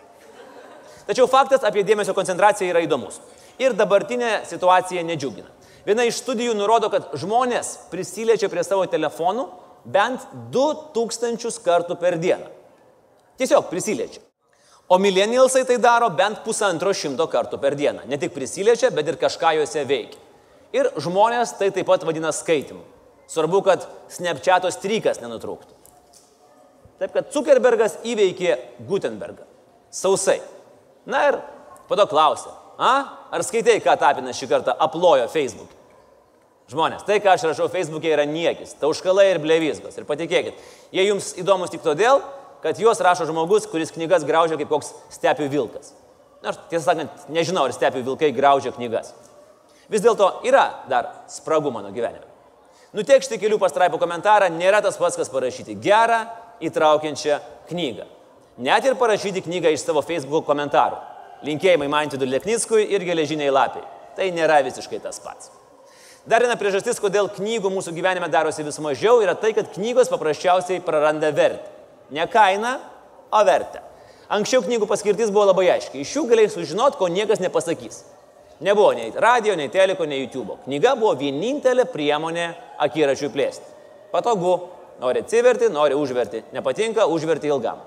Tačiau 1.07 1.29
faktas 1.29 1.63
apie 1.63 1.85
dėmesio 1.85 2.15
koncentraciją 2.15 2.75
yra 2.75 2.83
įdomus. 2.83 3.21
Ir 3.59 3.73
dabartinė 3.73 4.47
situacija 4.47 5.03
nedžiugina. 5.05 5.62
Viena 5.87 6.05
iš 6.07 6.21
studijų 6.23 6.55
nurodo, 6.55 6.91
kad 6.93 7.11
žmonės 7.19 7.75
prisiliečia 7.91 8.51
prie 8.53 8.63
savo 8.67 8.85
telefonų 8.91 9.49
bent 9.85 10.27
2000 10.55 11.59
kartų 11.65 11.97
per 11.99 12.19
dieną. 12.23 12.47
Tiesiog 13.41 13.67
prisiliečia. 13.71 14.23
O 14.93 14.99
millennialsai 15.01 15.65
tai 15.67 15.79
daro 15.81 16.11
bent 16.13 16.43
pusantro 16.45 16.93
šimto 16.95 17.27
kartų 17.31 17.59
per 17.59 17.75
dieną. 17.79 18.05
Ne 18.07 18.19
tik 18.21 18.35
prisiliečia, 18.35 18.93
bet 18.95 19.09
ir 19.09 19.19
kažką 19.19 19.57
juose 19.59 19.85
veikia. 19.89 20.21
Ir 20.73 20.89
žmonės 21.01 21.57
tai 21.59 21.71
taip 21.75 21.89
pat 21.89 22.05
vadina 22.07 22.31
skaitimu. 22.33 22.83
Svarbu, 23.33 23.63
kad 23.65 23.87
Snapchato 24.13 24.71
strykas 24.73 25.21
nenutrūktų. 25.23 25.79
Taip 27.01 27.15
kad 27.17 27.31
Zuckerbergas 27.35 27.97
įveikė 28.07 28.59
Gutenbergą. 28.87 29.47
Sausai. 29.91 30.39
Na 31.09 31.25
ir 31.31 31.39
po 31.89 31.97
to 31.99 32.07
klausė, 32.07 32.53
a, 32.83 32.93
ar 33.31 33.45
skaitai, 33.47 33.79
ką 33.85 33.95
Tapinas 34.01 34.39
šį 34.39 34.51
kartą 34.51 34.75
aplojo 34.83 35.29
Facebook? 35.31 35.71
Žmonės, 36.73 37.05
tai, 37.07 37.19
ką 37.23 37.35
aš 37.35 37.47
rašau 37.51 37.69
Facebook'e, 37.71 38.11
yra 38.15 38.25
niekis, 38.29 38.75
tauškalai 38.81 39.29
ir 39.33 39.41
blevizgos. 39.43 39.99
Ir 39.99 40.07
patikėkit, 40.09 40.59
jie 40.95 41.05
jums 41.05 41.33
įdomus 41.39 41.73
tik 41.73 41.83
todėl, 41.85 42.23
kad 42.63 42.79
juos 42.81 43.03
rašo 43.03 43.27
žmogus, 43.29 43.67
kuris 43.69 43.93
knygas 43.93 44.25
graužia 44.27 44.57
kaip 44.61 44.71
koks 44.71 44.93
stepių 45.13 45.51
vilkas. 45.53 45.93
Na, 46.43 46.51
aš 46.51 46.63
tiesą 46.71 46.87
sakant, 46.89 47.27
nežinau, 47.31 47.67
ar 47.69 47.75
stepių 47.75 48.03
vilkai 48.07 48.33
graužia 48.35 48.73
knygas. 48.75 49.13
Vis 49.93 50.03
dėlto 50.03 50.41
yra 50.49 50.65
dar 50.89 51.11
spragų 51.31 51.75
mano 51.75 51.93
gyvenime. 51.95 52.25
Nutekšti 52.97 53.39
kelių 53.41 53.59
pastraipų 53.61 54.01
komentarą 54.01 54.51
nėra 54.53 54.83
tas 54.85 54.99
pats, 55.01 55.19
kas 55.19 55.31
parašyti 55.33 55.77
gerą, 55.81 56.25
įtraukiančią 56.63 57.39
knygą. 57.71 58.09
Net 58.63 58.85
ir 58.87 58.99
parašyti 59.01 59.43
knygą 59.45 59.73
iš 59.73 59.85
savo 59.85 60.03
Facebook 60.05 60.47
komentarų. 60.49 60.99
Linkėjimai 61.47 61.89
Mantidų 61.91 62.29
Leknickui 62.29 62.87
ir 62.95 63.05
geležiniai 63.07 63.51
lapiai. 63.51 63.85
Tai 64.17 64.29
nėra 64.35 64.61
visiškai 64.67 65.01
tas 65.03 65.19
pats. 65.23 65.51
Dar 66.29 66.45
viena 66.45 66.55
priežastis, 66.55 67.01
kodėl 67.03 67.27
knygų 67.35 67.71
mūsų 67.73 67.95
gyvenime 67.97 68.29
darosi 68.31 68.63
vis 68.63 68.79
mažiau, 68.79 69.19
yra 69.25 69.35
tai, 69.35 69.51
kad 69.57 69.73
knygos 69.75 70.11
paprasčiausiai 70.13 70.83
praranda 70.85 71.33
vertę. 71.35 71.67
Ne 72.15 72.29
kainą, 72.31 72.77
o 73.33 73.41
vertę. 73.49 73.83
Anksčiau 74.33 74.63
knygų 74.63 74.87
paskirtis 74.89 75.33
buvo 75.33 75.49
labai 75.51 75.67
aiški. 75.75 76.05
Iš 76.05 76.15
jų 76.17 76.27
galėjai 76.31 76.53
sužinoti, 76.55 76.99
ko 77.01 77.09
niekas 77.11 77.43
nepasakys. 77.43 78.05
Nebuvo 78.63 78.93
nei 78.95 79.11
radio, 79.11 79.57
nei 79.59 79.69
teliko, 79.73 80.07
nei 80.07 80.23
YouTube. 80.23 80.61
Knyga 80.69 80.95
buvo 81.01 81.17
vienintelė 81.19 81.89
priemonė 81.91 82.53
akiračiui 82.87 83.33
plėsti. 83.35 83.67
Patogu, 84.13 84.55
nori 85.03 85.25
atsiverti, 85.25 85.73
nori 85.75 85.99
užverti. 85.99 86.45
Nepatinka, 86.55 87.09
užverti 87.11 87.51
ilgam. 87.51 87.83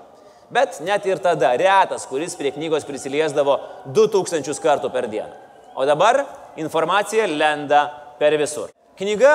Bet 0.50 0.80
net 0.86 1.06
ir 1.06 1.18
tada 1.22 1.50
retas, 1.58 2.06
kuris 2.06 2.36
prie 2.38 2.52
knygos 2.54 2.86
prisiliesdavo 2.86 3.58
2000 3.96 4.62
kartų 4.62 4.92
per 4.94 5.08
dieną. 5.10 5.32
O 5.76 5.84
dabar 5.84 6.22
informacija 6.56 7.26
lenda 7.26 7.82
per 8.18 8.36
visur. 8.38 8.70
Knyga 8.96 9.34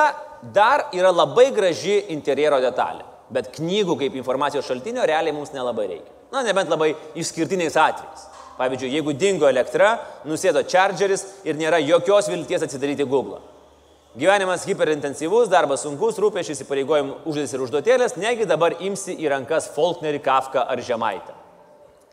dar 0.53 0.87
yra 0.95 1.11
labai 1.13 1.51
graži 1.53 1.99
interjero 2.15 2.57
detalė, 2.63 3.03
bet 3.29 3.51
knygų 3.59 3.97
kaip 3.99 4.15
informacijos 4.17 4.65
šaltinio 4.65 5.05
realiai 5.05 5.35
mums 5.35 5.53
nelabai 5.53 5.87
reikia. 5.91 6.15
Na, 6.31 6.41
nebent 6.47 6.71
labai 6.71 6.93
išskirtiniais 7.19 7.75
atvejais. 7.75 8.27
Pavyzdžiui, 8.57 8.91
jeigu 8.95 9.13
dingo 9.17 9.47
elektra, 9.49 9.97
nusėdo 10.27 10.63
chargeris 10.63 11.25
ir 11.47 11.59
nėra 11.59 11.81
jokios 11.83 12.29
vilties 12.31 12.63
atsidaryti 12.63 13.07
Google. 13.09 13.41
Gyvenimas 14.11 14.65
hiperintensyvus, 14.67 15.47
darbas 15.47 15.85
sunkus, 15.85 16.17
rūpešys 16.19 16.65
įpareigojimų 16.65 17.13
užduotis 17.31 17.53
ir 17.55 17.61
užduotėlės, 17.63 18.17
negi 18.19 18.43
dabar 18.43 18.73
imsi 18.83 19.15
į 19.15 19.29
rankas 19.31 19.69
Faulknerį, 19.71 20.19
Kafką 20.25 20.65
ar 20.67 20.81
Žemaitę. 20.83 21.31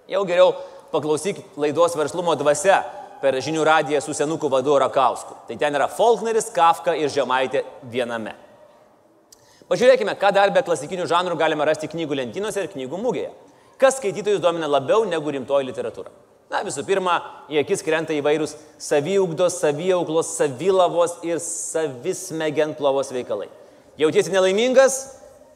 Jau 0.07 0.23
geriau 0.29 0.53
paklausyk 0.93 1.41
laidos 1.59 1.97
verslumo 1.99 2.37
dvasia 2.39 2.85
per 3.19 3.41
žinių 3.43 3.67
radiją 3.67 3.99
su 4.05 4.15
senuku 4.15 4.47
vadu 4.53 4.79
Rakausku. 4.79 5.35
Tai 5.49 5.57
ten 5.59 5.75
yra 5.75 5.91
Faulkneris, 5.91 6.53
Kafka 6.55 6.95
ir 6.95 7.11
Žemaitė 7.11 7.65
viename. 7.91 8.37
Pažiūrėkime, 9.67 10.15
ką 10.23 10.31
dar 10.33 10.55
be 10.55 10.63
klasikinių 10.63 11.11
žanrų 11.11 11.35
galima 11.37 11.67
rasti 11.67 11.91
knygų 11.91 12.23
lentynose 12.23 12.63
ir 12.63 12.71
knygų 12.77 13.03
mūgėje. 13.03 13.35
Kas 13.79 13.99
skaitytojus 13.99 14.39
domina 14.39 14.71
labiau 14.71 15.03
negu 15.03 15.35
rimtoji 15.35 15.67
literatūra? 15.67 16.15
Na, 16.49 16.63
visų 16.65 16.81
pirma, 16.89 17.19
į 17.53 17.59
akis 17.61 17.83
krenta 17.85 18.15
įvairūs 18.17 18.55
saviugdos, 18.81 19.59
saviauklos, 19.61 20.31
savilavos 20.39 21.19
ir 21.27 21.43
savismegentplovos 21.45 23.13
veikalai. 23.13 23.51
Jautiesi 24.01 24.33
nelaimingas? 24.33 24.97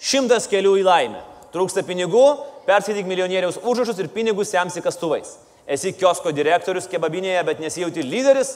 Šimtas 0.02 0.50
kelių 0.52 0.74
į 0.82 0.84
laimę. 0.84 1.22
Trūksta 1.54 1.84
pinigų? 1.88 2.26
Perskaityk 2.66 3.08
milijonieriaus 3.08 3.56
užrašus 3.64 4.04
ir 4.04 4.10
pinigus 4.12 4.52
semsi 4.52 4.84
kastuvais. 4.84 5.38
Esi 5.64 5.94
kiosko 5.96 6.34
direktorius 6.36 6.90
kebabinėje, 6.92 7.40
bet 7.48 7.64
nesijauti 7.64 8.04
lyderis? 8.04 8.52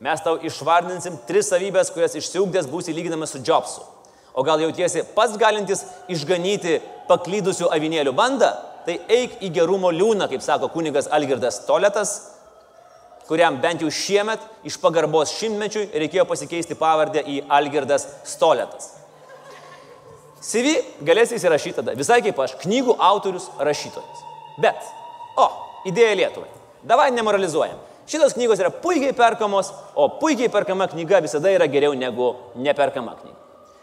Mes 0.00 0.22
tau 0.22 0.38
išvardinsim 0.46 1.18
tris 1.26 1.50
savybės, 1.50 1.90
kurias 1.92 2.14
išsiugdęs 2.16 2.70
būsi 2.70 2.94
lyginamas 2.94 3.34
su 3.34 3.42
Jobsu. 3.44 3.82
O 4.32 4.44
gal 4.46 4.62
jautiesi 4.62 5.02
pats 5.16 5.34
galintis 5.40 5.82
išganyti 6.08 6.78
paklydusių 7.10 7.72
avinėlių 7.74 8.14
bandą? 8.14 8.54
Tai 8.86 8.96
eik 9.12 9.40
į 9.44 9.50
gerumo 9.54 9.90
liūną, 9.92 10.28
kaip 10.30 10.42
sako 10.44 10.70
kunigas 10.72 11.08
Algirdas 11.12 11.60
Toletas, 11.66 12.14
kuriam 13.28 13.60
bent 13.62 13.84
jau 13.84 13.90
šiemet 13.92 14.42
iš 14.66 14.78
pagarbos 14.82 15.34
šimtmečiui 15.38 15.90
reikėjo 16.02 16.24
pasikeisti 16.26 16.78
pavardę 16.78 17.22
į 17.22 17.42
Algirdas 17.52 18.08
Stoletas. 18.26 18.96
CV 20.40 20.78
galėsi 21.04 21.36
įsirašyti 21.36 21.76
tada, 21.82 21.94
visai 21.98 22.22
kaip 22.24 22.38
aš, 22.40 22.56
knygų 22.62 22.96
autorius, 22.96 23.50
rašytojas. 23.60 24.24
Bet, 24.60 24.88
o, 25.38 25.46
idėja 25.88 26.16
Lietuvai. 26.16 26.48
Davai 26.88 27.10
nemoralizuojam. 27.12 27.76
Šitos 28.10 28.34
knygos 28.34 28.58
yra 28.62 28.72
puikiai 28.72 29.12
perkamos, 29.14 29.68
o 29.94 30.08
puikiai 30.18 30.50
perkama 30.50 30.88
knyga 30.90 31.20
visada 31.22 31.52
yra 31.52 31.68
geriau 31.70 31.92
negu 31.94 32.32
neperkama 32.58 33.14
knyga. 33.20 33.39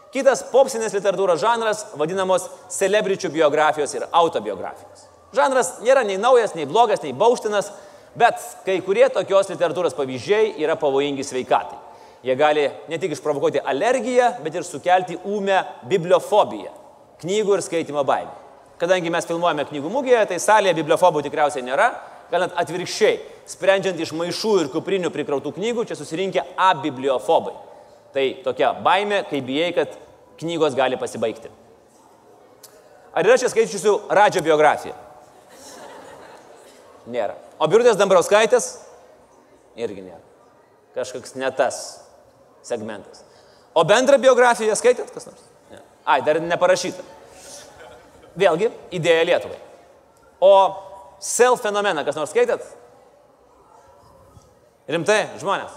Kitas 0.08 0.40
popsinės 0.48 0.94
literatūros 0.96 1.40
žanras 1.42 1.82
vadinamos 2.00 2.46
celebričių 2.72 3.28
biografijos 3.34 3.92
ir 3.92 4.06
autobiografijos. 4.08 5.04
Žanras 5.36 5.74
nėra 5.84 6.06
nei 6.08 6.16
naujas, 6.16 6.54
nei 6.56 6.64
blogas, 6.64 7.02
nei 7.04 7.12
bauštinas, 7.12 7.68
bet 8.16 8.40
kai 8.64 8.78
kurie 8.86 9.04
tokios 9.12 9.50
literatūros 9.52 9.96
pavyzdžiai 9.98 10.54
yra 10.64 10.78
pavojingi 10.80 11.26
sveikatai. 11.28 11.76
Jie 12.24 12.34
gali 12.40 12.64
ne 12.88 12.98
tik 12.98 13.12
išprovokuoti 13.14 13.60
alergiją, 13.60 14.32
bet 14.42 14.56
ir 14.56 14.64
sukelti 14.66 15.20
ūmę 15.28 15.60
bibliofobiją- 15.92 16.72
knygų 17.22 17.54
ir 17.54 17.62
skaitimo 17.62 18.04
baimę. 18.04 18.32
Kadangi 18.78 19.10
mes 19.10 19.26
filmuojame 19.26 19.68
knygų 19.68 19.90
mugėje, 19.90 20.26
tai 20.28 20.38
salėje 20.38 20.74
bibliofobų 20.74 21.22
tikriausiai 21.22 21.62
nėra, 21.62 21.94
gal 22.30 22.40
net 22.40 22.54
atvirkščiai, 22.56 23.20
sprendžiant 23.46 24.00
iš 24.00 24.12
maišų 24.12 24.60
ir 24.60 24.68
kuprinių 24.68 25.10
prikrautų 25.10 25.52
knygų, 25.52 25.86
čia 25.86 25.96
susirinkę 25.96 26.44
abibliofobai. 26.56 27.67
Tai 28.14 28.24
tokia 28.44 28.72
baime, 28.84 29.22
kai 29.28 29.40
bijai, 29.44 29.72
kad 29.76 29.94
knygos 30.40 30.76
gali 30.78 30.96
pasibaigti. 31.00 31.50
Ar 33.12 33.26
yra 33.26 33.36
čia 33.40 33.50
skaičiusių 33.50 33.94
Radžio 34.14 34.42
biografiją? 34.46 34.94
Nėra. 37.08 37.36
O 37.58 37.66
Birutės 37.70 37.96
Dambrauskaitės? 37.98 38.68
Irgi 39.78 40.04
nėra. 40.04 40.22
Kažkoks 40.96 41.34
ne 41.38 41.48
tas 41.56 41.78
segmentas. 42.66 43.24
O 43.74 43.84
bendrą 43.86 44.18
biografiją 44.20 44.76
skaitėt 44.78 45.10
kas 45.14 45.28
nors? 45.28 45.46
Ne. 45.72 45.80
Ai, 46.08 46.20
dar 46.26 46.40
neparašyta. 46.42 47.04
Vėlgi, 48.38 48.70
idėja 48.94 49.24
Lietuvai. 49.26 49.58
O 50.44 50.52
self 51.22 51.64
fenomeną 51.64 52.04
kas 52.06 52.18
nors 52.18 52.32
skaitėt? 52.34 52.64
Rimtai, 54.88 55.24
žmonės. 55.40 55.74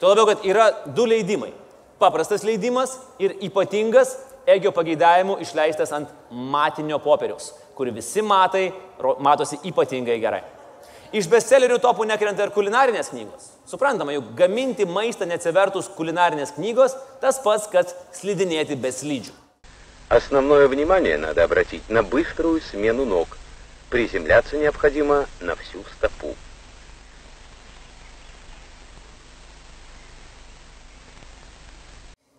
Tuo 0.00 0.12
labiau, 0.12 0.26
kad 0.30 0.44
yra 0.48 0.70
du 0.96 1.06
leidimai. 1.06 1.52
Paprastas 2.00 2.44
leidimas 2.46 2.96
ir 3.20 3.36
ypatingas 3.44 4.16
Egio 4.48 4.72
pageidavimų 4.72 5.36
išleistas 5.44 5.92
ant 5.92 6.08
matinio 6.32 6.96
popieriaus, 7.04 7.50
kur 7.76 7.90
visi 7.92 8.22
matai 8.24 8.70
matosi 9.20 9.60
ypatingai 9.68 10.16
gerai. 10.22 10.40
Iš 11.12 11.26
bestsellerių 11.30 11.76
topų 11.82 12.06
nekrenta 12.06 12.46
ir 12.46 12.52
kulinarinės 12.54 13.10
knygos. 13.12 13.50
Suprantama, 13.68 14.14
juk 14.14 14.32
gaminti 14.38 14.86
maistą 14.86 15.26
neatsivertus 15.26 15.90
kulinarinės 15.96 16.54
knygos 16.56 16.96
tas 17.22 17.40
pats, 17.44 17.66
kas 17.70 17.94
slidinėti 18.16 18.78
be 18.80 18.92
slidžių. 18.94 19.34
Основное 20.08 20.66
внимание 20.68 21.18
надо 21.18 21.44
обратить 21.44 21.88
на 21.88 22.02
быструю 22.02 22.60
смену 22.60 23.04
ног. 23.04 23.36
Приземляться 23.90 24.56
необходимо 24.56 25.26
на 25.40 25.54
всю 25.54 25.84
стопу. 25.96 26.34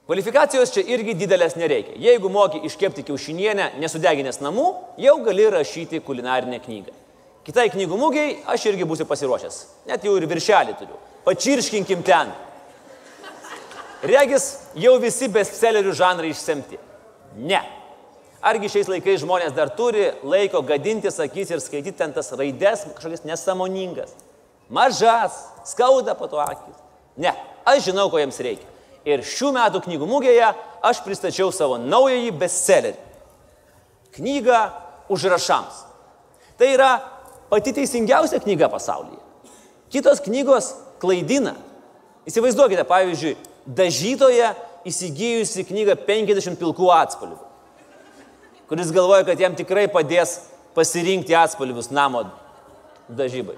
Kvalifikacijos 0.06 0.70
čia 0.70 0.84
irgi 0.86 1.16
didelės 1.18 1.56
nereikia. 1.58 1.96
Jeigu 1.98 2.30
moki 2.30 2.60
iškepti 2.68 3.02
kiaušinienę 3.08 3.72
nesudeginęs 3.82 4.38
namų, 4.38 4.66
jau 5.02 5.16
gali 5.26 5.48
rašyti 5.50 5.98
kulinarinę 6.06 6.60
knygą. 6.62 6.94
Kitai 7.46 7.64
knygų 7.72 7.98
mūgiai 7.98 8.36
aš 8.52 8.68
irgi 8.70 8.86
būsiu 8.86 9.06
pasiruošęs. 9.10 9.56
Net 9.90 10.06
jau 10.06 10.12
ir 10.14 10.26
viršelį 10.30 10.76
turiu. 10.78 10.98
Pačirškinkim 11.26 12.04
ten. 12.06 12.30
Regis, 14.06 14.46
jau 14.78 14.94
visi 15.02 15.26
bestsellerių 15.32 15.96
žanrai 15.98 16.30
išsemti. 16.30 16.78
Ne. 17.42 17.64
Argi 18.46 18.70
šiais 18.70 18.86
laikais 18.92 19.24
žmonės 19.24 19.56
dar 19.58 19.74
turi 19.74 20.12
laiko 20.22 20.62
gadinti 20.62 21.10
sakys 21.10 21.50
ir 21.50 21.64
skaityti 21.64 21.98
ten 21.98 22.14
tas 22.14 22.30
raides 22.38 22.86
kažkokias 22.92 23.26
nesamoningas. 23.26 24.14
Mažas, 24.70 25.42
skauda 25.66 26.14
po 26.14 26.30
to 26.30 26.38
akis. 26.38 26.78
Ne, 27.18 27.34
aš 27.66 27.88
žinau, 27.90 28.06
ko 28.12 28.22
jiems 28.22 28.38
reikia. 28.38 28.75
Ir 29.06 29.22
šių 29.22 29.52
metų 29.54 29.84
knygų 29.84 30.08
mūgėje 30.10 30.48
aš 30.86 31.02
pristačiau 31.04 31.52
savo 31.54 31.78
naująjį 31.78 32.32
bestsellerį. 32.40 32.98
Knygą 34.16 34.60
užrašams. 35.12 35.84
Tai 36.58 36.70
yra 36.72 36.90
pati 37.50 37.74
teisingiausia 37.76 38.40
knyga 38.42 38.70
pasaulyje. 38.72 39.20
Kitos 39.92 40.22
knygos 40.24 40.72
klaidina. 41.02 41.54
Įsivaizduokite, 42.26 42.82
pavyzdžiui, 42.88 43.36
dažytoje 43.66 44.48
įsigijusi 44.86 45.66
knygą 45.68 45.94
50 46.06 46.58
pilkų 46.58 46.90
atspalvių, 46.94 47.38
kuris 48.70 48.90
galvoja, 48.94 49.26
kad 49.26 49.38
jam 49.38 49.54
tikrai 49.58 49.86
padės 49.90 50.40
pasirinkti 50.74 51.36
atspalvius 51.38 51.92
namo 51.94 52.24
dažybai. 53.06 53.56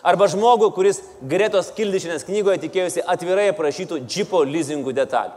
Arba 0.00 0.30
žmogų, 0.32 0.70
kuris 0.72 1.02
Gretos 1.28 1.68
Kildišinės 1.76 2.24
knygoje 2.24 2.62
tikėjusi 2.62 3.04
atvirai 3.04 3.50
aprašytų 3.52 4.00
džipo 4.06 4.40
leasingų 4.48 4.94
detalių. 4.96 5.36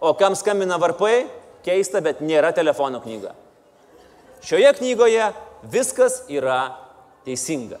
O 0.00 0.12
kam 0.16 0.36
skambina 0.36 0.76
varpai, 0.80 1.26
keista, 1.64 2.00
bet 2.04 2.20
nėra 2.24 2.52
telefono 2.56 3.00
knyga. 3.04 3.32
Šioje 4.44 4.72
knygoje 4.78 5.30
viskas 5.72 6.22
yra 6.32 6.60
teisinga. 7.24 7.80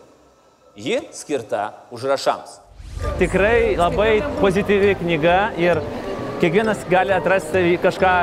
Ji 0.76 1.00
skirta 1.16 1.70
užrašams. 1.92 2.58
Tikrai 3.20 3.76
labai 3.80 4.20
pozityvi 4.40 4.94
knyga 5.00 5.38
ir 5.60 5.80
kiekvienas 6.40 6.84
gali 6.88 7.16
atrasti 7.16 7.76
kažką 7.80 8.14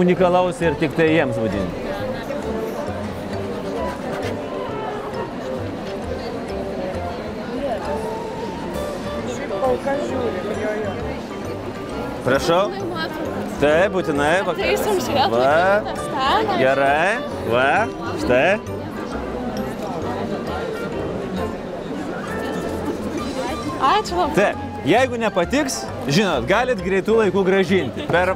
unikalaus 0.00 0.60
ir 0.64 0.76
tik 0.80 0.96
tai 0.96 1.10
jiems 1.14 1.40
būdinti. 1.40 1.87
Prašau. 12.28 12.64
Taip, 13.58 13.94
būtinai. 13.94 14.32
Taisom 14.58 14.98
žiūrėt. 15.00 15.32
Va. 15.32 16.50
Gerai. 16.60 17.18
Va. 17.48 17.70
Štai. 18.20 18.58
Ačiū 23.78 24.18
labai. 24.18 24.34
Taip. 24.36 24.64
Jeigu 24.88 25.18
nepatiks, 25.20 25.80
žinot, 26.06 26.44
galit 26.48 26.78
greitų 26.84 27.16
laikų 27.22 27.42
gražinti. 27.48 28.04
Per 28.12 28.34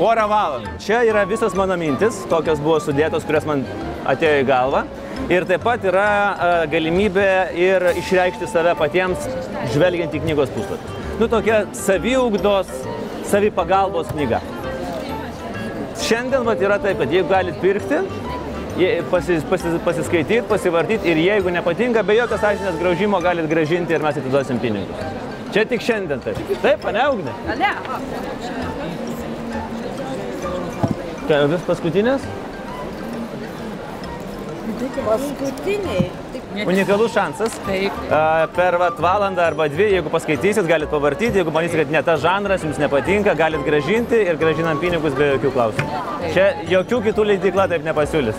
porą 0.00 0.24
valandų. 0.30 0.74
Čia 0.82 1.04
yra 1.06 1.22
visas 1.28 1.54
mano 1.56 1.76
mintis, 1.80 2.18
kokios 2.32 2.60
buvo 2.64 2.80
sudėtos, 2.82 3.24
kurios 3.28 3.46
man 3.48 3.62
atėjo 4.08 4.40
į 4.42 4.48
galvą. 4.48 4.82
Ir 5.32 5.46
taip 5.48 5.62
pat 5.64 5.84
yra 5.86 6.08
a, 6.08 6.50
galimybė 6.68 7.28
ir 7.56 7.86
išreikšti 8.00 8.48
save 8.50 8.74
patiems, 8.80 9.28
žvelgiant 9.76 10.16
į 10.16 10.24
knygos 10.26 10.52
puslapį. 10.56 10.98
Nu, 11.20 11.30
tokia 11.30 11.62
saviugdos, 11.78 12.72
savipagalbos 13.34 14.12
knyga. 14.14 14.40
Šiandien 16.04 16.44
vat, 16.46 16.62
yra 16.62 16.78
taip, 16.82 17.00
kad 17.00 17.12
jeigu 17.12 17.30
galit 17.30 17.58
pirkti, 17.62 18.00
pasis, 19.10 19.44
pasis, 19.50 19.76
pasiskaityti, 19.86 20.42
pasivartyti 20.50 21.10
ir 21.10 21.22
jeigu 21.22 21.52
nepatinka, 21.54 22.02
be 22.06 22.18
jokios 22.18 22.42
sąžinės 22.44 22.78
graužimo 22.82 23.20
galit 23.24 23.48
gražinti 23.50 23.94
ir 23.96 24.04
mes 24.04 24.18
atiduosim 24.20 24.60
pinigus. 24.62 25.04
Čia 25.54 25.66
tik 25.70 25.82
šiandien 25.86 26.22
taip. 26.22 26.40
Taip, 26.62 26.86
ane, 26.90 27.04
Ugne? 27.14 27.34
Ne. 27.60 27.72
Ką, 31.28 31.44
vis 31.54 31.68
paskutinės? 31.68 32.26
Paskutiniai. 35.04 36.10
Unikalus 36.64 37.12
šansas. 37.12 37.56
Taip. 37.66 37.96
Per 38.56 38.76
vat, 38.80 39.00
valandą 39.02 39.42
arba 39.44 39.66
dvi, 39.68 39.90
jeigu 39.96 40.12
paskaitysit, 40.12 40.64
galite 40.68 40.90
pavartyti, 40.92 41.40
jeigu 41.42 41.52
manysit, 41.54 41.82
kad 41.82 41.92
ne 41.92 42.02
tas 42.06 42.22
žanras 42.22 42.64
jums 42.64 42.78
nepatinka, 42.80 43.34
galite 43.38 43.66
gražinti 43.66 44.20
ir 44.24 44.38
gražinam 44.40 44.80
pinigus 44.80 45.16
be 45.18 45.32
jokių 45.34 45.52
klausimų. 45.56 46.02
Čia 46.36 46.46
jokių 46.70 47.00
kitų 47.08 47.26
leidykla 47.32 47.66
taip 47.72 47.84
nepasiūlys. 47.86 48.38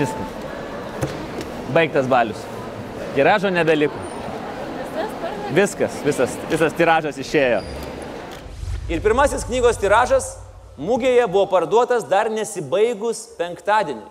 Viskas. 0.00 0.36
Baigtas 1.74 2.08
balius. 2.10 2.44
Tiražo 3.14 3.50
nebeliko. 3.52 3.98
Viskas, 5.54 5.98
visas, 6.06 6.36
visas 6.48 6.76
tiražas 6.78 7.18
išėjo. 7.18 7.64
Ir 8.90 9.02
pirmasis 9.02 9.44
knygos 9.46 9.78
tiražas 9.82 10.36
mūgėje 10.78 11.26
buvo 11.30 11.46
parduotas 11.50 12.06
dar 12.08 12.30
nesibaigus 12.30 13.24
penktadienį. 13.38 14.06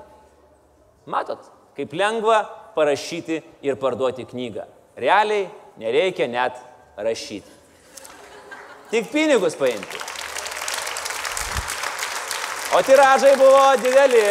Matot, 1.10 1.40
kaip 1.78 1.94
lengva 1.96 2.44
parašyti 2.76 3.42
ir 3.66 3.80
parduoti 3.80 4.28
knygą. 4.30 4.68
Realiai 5.00 5.48
nereikia 5.80 6.28
net 6.28 6.60
rašyti. 6.98 7.58
Tik 8.90 9.12
pinigus 9.14 9.56
paimti. 9.56 10.00
O 12.78 12.82
tiražai 12.86 13.36
buvo 13.38 13.62
dideli. 13.82 14.24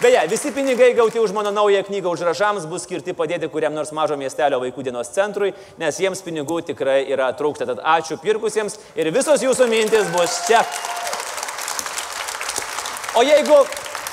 Beje, 0.00 0.20
visi 0.30 0.52
pinigai 0.54 0.94
gauti 0.94 1.18
už 1.20 1.32
mano 1.32 1.50
naują 1.50 1.82
knygą 1.82 2.12
užrašams 2.14 2.68
bus 2.70 2.84
skirti 2.86 3.14
padėti 3.18 3.48
kuriam 3.50 3.74
nors 3.74 3.90
mažo 3.90 4.14
miestelio 4.20 4.60
vaikų 4.62 4.84
dienos 4.86 5.10
centrui, 5.10 5.50
nes 5.80 5.98
jiems 5.98 6.22
pinigų 6.22 6.60
tikrai 6.68 7.00
yra 7.10 7.32
trūksta. 7.34 7.66
Tad 7.66 7.82
ačiū 7.82 8.20
pirkusiems 8.22 8.78
ir 8.94 9.10
visos 9.10 9.42
jūsų 9.42 9.66
mintis 9.72 10.06
bus 10.14 10.44
čia. 10.46 10.62
O 13.18 13.22
jeigu 13.26 13.56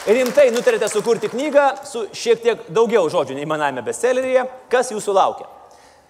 rimtai 0.10 0.48
nutarėte 0.50 0.88
sukurti 0.90 1.30
knygą 1.30 1.64
su 1.86 2.08
šiek 2.18 2.40
tiek 2.42 2.62
daugiau 2.74 3.06
žodžių 3.14 3.36
nei 3.38 3.46
maname 3.46 3.84
bestselleryje, 3.86 4.48
kas 4.72 4.90
jūsų 4.90 5.14
laukia? 5.14 5.46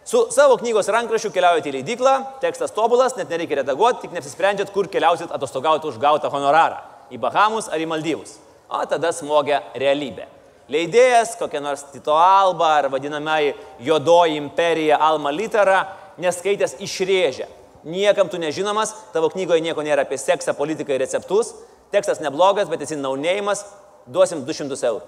Su 0.07 0.21
savo 0.31 0.55
knygos 0.61 0.87
rankrašiu 0.93 1.33
keliaujate 1.35 1.73
į 1.73 1.73
leidyklą, 1.79 2.13
tekstas 2.39 2.71
tobulas, 2.71 3.17
net 3.19 3.33
nereikia 3.33 3.57
redaguoti, 3.59 4.05
tik 4.05 4.15
neapsisprendžiat, 4.15 4.71
kur 4.71 4.87
keliausit 4.87 5.33
atostogauti 5.35 5.89
už 5.89 5.99
gautą 5.99 6.31
honorarą- 6.31 6.79
į 7.11 7.19
Bahamus 7.19 7.67
ar 7.67 7.83
į 7.83 7.89
Maldyvus. 7.91 8.37
O 8.69 8.85
tada 8.85 9.11
smogia 9.11 9.59
realybė. 9.75 10.29
Leidėjas, 10.69 11.35
kokia 11.35 11.59
nors 11.61 11.83
Tito 11.91 12.15
Alba 12.15 12.77
ar 12.77 12.89
vadinamai 12.89 13.55
Jodoji 13.81 14.39
imperija 14.39 15.01
Alma 15.01 15.31
Litera, 15.31 15.87
neskaitęs 16.17 16.79
išrėžia. 16.79 17.47
Niekam 17.83 18.29
tu 18.29 18.37
nežinomas, 18.37 18.93
tavo 19.11 19.29
knygoje 19.29 19.61
nieko 19.61 19.83
nėra 19.83 20.07
apie 20.07 20.17
seksą, 20.17 20.55
politiką 20.55 20.89
ir 20.89 21.01
receptus, 21.01 21.53
tekstas 21.91 22.21
neblogas, 22.23 22.69
bet 22.71 22.81
esi 22.85 22.97
naunėjimas, 22.99 23.65
duosim 24.07 24.45
200 24.45 24.79
eurų. 24.89 25.03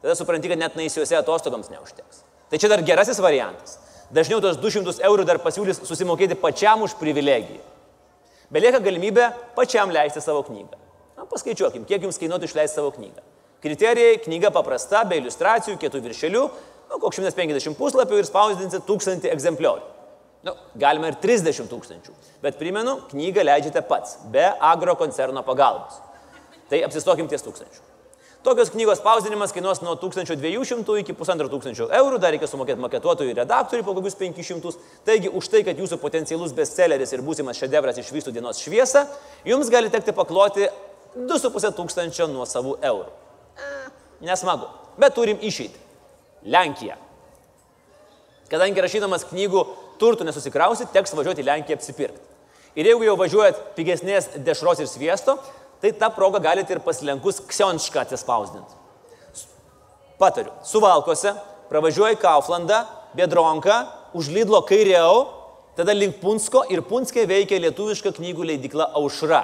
Tada 0.00 0.16
supranti, 0.16 0.48
kad 0.48 0.60
net 0.60 0.76
naisiuose 0.78 1.16
atostogams 1.18 1.68
neužteks. 1.72 2.24
Tai 2.50 2.58
čia 2.58 2.70
dar 2.72 2.82
gerasis 2.82 3.20
variantas. 3.20 3.76
Dažniau 4.10 4.40
tos 4.42 4.56
200 4.58 5.04
eurų 5.06 5.26
dar 5.28 5.38
pasiūlys 5.42 5.84
susimokėti 5.86 6.38
pačiam 6.40 6.82
už 6.82 6.96
privilegiją. 6.98 7.60
Belieka 8.50 8.80
galimybė 8.82 9.28
pačiam 9.54 9.92
leisti 9.94 10.22
savo 10.24 10.42
knygą. 10.42 10.78
Na, 11.20 11.26
paskaičiuokim, 11.30 11.84
kiek 11.86 12.02
jums 12.02 12.18
kainuotų 12.18 12.48
išleisti 12.48 12.80
savo 12.80 12.90
knygą. 12.96 13.22
Kriterijai- 13.62 14.18
knyga 14.24 14.50
paprasta, 14.50 15.04
be 15.04 15.20
iliustracijų, 15.20 15.76
kietų 15.78 16.00
viršelių, 16.02 16.42
nu, 16.90 16.98
koks 16.98 17.20
150 17.20 17.76
puslapių 17.76 18.18
ir 18.18 18.26
spausdinti 18.26 18.80
1000 18.88 19.28
egzempliorių. 19.30 19.99
Nu, 20.46 20.54
galima 20.80 21.10
ir 21.10 21.18
30 21.20 21.68
tūkstančių. 21.68 22.14
Bet 22.40 22.56
primenu, 22.60 22.96
knygą 23.10 23.44
leidžiate 23.44 23.82
pats, 23.84 24.16
be 24.32 24.46
agro 24.48 24.96
koncerno 24.96 25.42
pagalbos. 25.44 26.00
Tai 26.70 26.80
apsistokim 26.86 27.28
ties 27.28 27.44
tūkstančių. 27.44 27.88
Tokios 28.40 28.70
knygos 28.72 29.02
spausdinimas 29.02 29.52
kainuos 29.52 29.82
nuo 29.84 29.98
1200 30.00 30.94
iki 31.02 31.12
1500 31.12 31.90
eurų, 31.98 32.20
dar 32.22 32.32
reikia 32.32 32.48
sumokėti 32.48 32.80
maketuotojui 32.80 33.34
ir 33.34 33.40
redaktoriui 33.42 33.84
po 33.84 33.92
kokius 33.98 34.16
500. 34.16 34.72
Taigi 35.04 35.28
už 35.28 35.50
tai, 35.52 35.60
kad 35.66 35.76
jūsų 35.76 35.98
potencialus 36.00 36.54
bestselleris 36.56 37.12
ir 37.12 37.20
būsimas 37.26 37.60
šedevras 37.60 38.00
išvystų 38.00 38.32
dienos 38.32 38.62
šviesą, 38.64 39.04
jums 39.44 39.68
gali 39.68 39.92
tekti 39.92 40.16
pakloti 40.16 40.70
2,5 41.18 41.76
tūkstančio 41.76 42.30
nuo 42.32 42.48
savų 42.48 42.78
eurų. 42.80 43.12
Nesmagu, 44.24 44.72
bet 44.96 45.12
turim 45.20 45.36
išeitį. 45.44 45.84
Lenkija. 46.48 46.96
Kadangi 48.48 48.80
rašydamas 48.80 49.28
knygų 49.28 49.66
turtų 50.00 50.26
nesusikrausit, 50.26 50.92
teks 50.94 51.14
važiuoti 51.16 51.44
į 51.44 51.48
Lenkiją 51.48 51.78
apsipirkti. 51.78 52.26
Ir 52.78 52.86
jeigu 52.86 53.04
jau 53.04 53.16
važiuojat 53.18 53.62
pigesnės 53.76 54.30
dešros 54.46 54.82
ir 54.82 54.88
sviesto, 54.90 55.36
tai 55.82 55.92
tą 55.96 56.10
progą 56.14 56.40
galite 56.42 56.74
ir 56.74 56.82
pasilenkus 56.84 57.40
ksionšką 57.50 58.04
atsispausdinti. 58.04 58.78
Patariu, 60.20 60.52
suvalkose, 60.64 61.32
pravažiuoji 61.70 62.18
Kauflandą, 62.20 62.84
Bedronką, 63.16 63.86
už 64.14 64.28
Lidlo 64.34 64.60
kairiau, 64.68 65.26
tada 65.76 65.94
link 65.96 66.20
Punsko 66.20 66.66
ir 66.70 66.84
Punskė 66.86 67.24
veikia 67.26 67.58
lietuviška 67.62 68.12
knygų 68.18 68.46
leidikla 68.52 68.90
Aušra. 69.00 69.42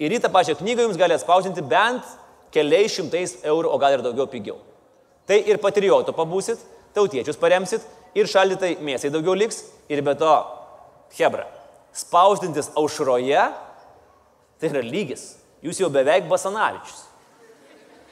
Ir 0.00 0.14
į 0.14 0.20
tą 0.22 0.30
pačią 0.32 0.54
knygą 0.60 0.86
jums 0.86 1.00
gali 1.00 1.16
atspausdinti 1.16 1.64
bent 1.66 2.06
keliais 2.54 2.94
šimtais 2.94 3.40
eurų, 3.42 3.68
o 3.68 3.78
gal 3.82 3.98
ir 3.98 4.04
daugiau 4.04 4.28
pigiau. 4.30 4.56
Tai 5.28 5.36
ir 5.42 5.60
patriotų 5.62 6.14
pabūsit, 6.16 6.62
tautiečius 6.96 7.38
paremsit, 7.40 7.84
ir 8.14 8.30
šaldytai 8.30 8.76
mėsai 8.84 9.12
daugiau 9.12 9.36
liks, 9.38 9.64
ir 9.90 10.02
be 10.06 10.14
to, 10.18 10.32
Hebra, 11.18 11.46
spausdintis 11.96 12.70
aušroje, 12.78 13.44
tai 14.60 14.70
yra 14.70 14.82
lygis. 14.84 15.32
Jūs 15.64 15.80
jau 15.82 15.90
beveik 15.92 16.28
Basanavičius. 16.30 17.06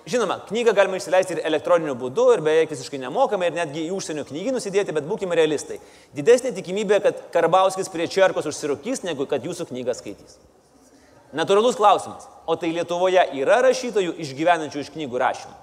Žinoma, 0.08 0.38
knygą 0.48 0.72
galima 0.72 0.96
išsileisti 0.96 1.34
ir 1.36 1.42
elektroniniu 1.46 1.92
būdu, 1.98 2.24
ir 2.32 2.42
beveik 2.44 2.70
visiškai 2.72 3.00
nemokamai, 3.02 3.50
ir 3.50 3.58
netgi 3.58 3.82
į 3.84 3.92
užsienio 3.92 4.24
knygynus 4.28 4.64
įdėti, 4.70 4.94
bet 4.96 5.04
būkime 5.08 5.36
realistai. 5.36 5.76
Didesnė 6.16 6.54
tikimybė, 6.56 7.00
kad 7.04 7.20
Karbauskis 7.34 7.92
prie 7.92 8.06
čerkos 8.08 8.48
užsirūkys, 8.48 9.04
negu 9.04 9.28
kad 9.28 9.44
jūsų 9.44 9.68
knygą 9.68 9.96
skaitys. 9.98 10.38
Natūralus 11.36 11.76
klausimas. 11.76 12.24
O 12.48 12.56
tai 12.56 12.70
Lietuvoje 12.72 13.26
yra 13.36 13.60
rašytojų 13.66 14.14
išgyvenančių 14.24 14.80
iš 14.80 14.92
knygų 14.94 15.20
rašymų? 15.20 15.56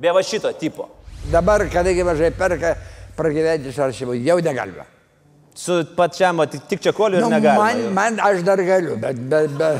Be 0.00 0.14
va 0.16 0.24
šito 0.24 0.52
tipo. 0.56 0.88
Dabar, 1.32 1.64
kadangi 1.72 2.04
mažai 2.04 2.30
perka, 2.36 2.74
pragyventi 3.16 3.70
iš 3.72 3.78
rašymų 3.80 4.18
jau 4.26 4.36
negalima. 4.44 4.84
Su 5.54 5.78
pačiam, 5.96 6.40
tik, 6.50 6.80
čia 6.82 6.92
koliu 6.92 7.20
ir 7.20 7.22
Nu, 7.22 7.30
negalima. 7.30 7.62
man, 7.64 7.78
jau. 7.84 7.92
man 7.94 8.18
aš 8.20 8.42
dar 8.42 8.58
galiu, 8.66 8.96
bet, 9.00 9.16
bet, 9.30 9.50
bet, 9.54 9.78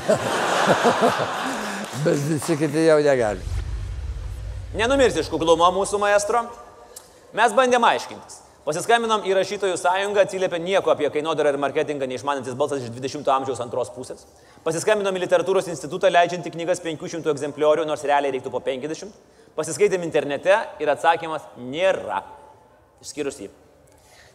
bet 2.04 2.22
visi 2.30 2.56
kiti 2.56 2.86
jau 2.86 3.00
negali. 3.02 3.42
Nenumirsi 4.78 5.20
iš 5.22 5.28
kuklumo 5.30 5.68
mūsų 5.74 5.98
maestro. 6.02 6.44
Mes 7.34 7.52
bandėm 7.54 7.84
aiškintis. 7.90 8.40
Pasiskambinom 8.64 9.26
į 9.28 9.34
rašytojų 9.36 9.76
sąjungą, 9.76 10.22
atsiliepė 10.24 10.56
nieko 10.62 10.88
apie 10.94 11.10
kainodarą 11.12 11.50
ir 11.52 11.58
marketingą 11.60 12.06
neišmanantis 12.08 12.54
balsas 12.56 12.80
iš 12.86 12.94
20-ojo 12.94 13.34
amžiaus 13.34 13.60
antros 13.60 13.90
pusės. 13.92 14.22
Pasiskambinom 14.64 15.12
į 15.18 15.26
literatūros 15.26 15.68
institutą, 15.68 16.08
leidžiantį 16.08 16.54
knygas 16.54 16.80
500 16.80 17.28
egzempliorių, 17.34 17.84
nors 17.84 18.06
realiai 18.08 18.32
reiktų 18.38 18.54
po 18.54 18.62
50. 18.64 19.12
Pasiskaitėm 19.54 20.02
internete 20.02 20.56
ir 20.82 20.90
atsakymas 20.90 21.44
nėra. 21.58 22.24
Išskyrus 23.04 23.38
jį. 23.44 23.50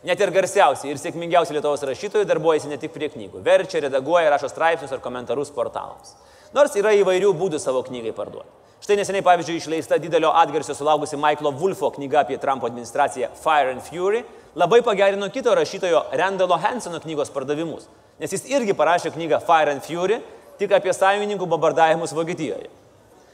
Net 0.07 0.21
ir 0.23 0.31
garsiausi 0.31 0.87
ir 0.87 0.99
sėkmingiausi 1.01 1.51
Lietuvos 1.57 1.83
rašytojai 1.83 2.27
darbuojasi 2.27 2.69
ne 2.71 2.77
tik 2.79 2.93
prie 2.95 3.09
knygų. 3.11 3.41
Verčia, 3.43 3.81
redaguoja, 3.83 4.29
rašo 4.31 4.47
straipsnius 4.47 4.93
ar 4.95 5.03
komentarus 5.03 5.51
portalams. 5.51 6.13
Nors 6.55 6.77
yra 6.79 6.93
įvairių 6.95 7.33
būdų 7.35 7.59
savo 7.59 7.83
knygai 7.83 8.15
parduoti. 8.15 8.47
Štai 8.79 8.95
neseniai, 8.95 9.25
pavyzdžiui, 9.27 9.57
išleista 9.59 9.99
didelio 9.99 10.31
atgarsio 10.39 10.71
sulaukusi 10.77 11.19
Michaelo 11.19 11.51
Wolfo 11.51 11.91
knyga 11.97 12.23
apie 12.23 12.39
Trumpo 12.39 12.69
administraciją 12.69 13.27
Fire 13.35 13.73
and 13.73 13.83
Fury 13.83 14.23
labai 14.55 14.79
pagerino 14.87 15.27
kito 15.29 15.51
rašytojo 15.51 16.05
Randalo 16.15 16.55
Hansono 16.63 17.03
knygos 17.03 17.29
pardavimus, 17.35 17.89
nes 18.23 18.31
jis 18.31 18.47
irgi 18.55 18.73
parašė 18.73 19.11
knygą 19.17 19.43
Fire 19.43 19.75
and 19.75 19.83
Fury 19.83 20.21
tik 20.61 20.71
apie 20.79 20.95
sąjungininkų 20.95 21.45
bombardavimus 21.51 22.15
Vokietijoje. 22.15 22.71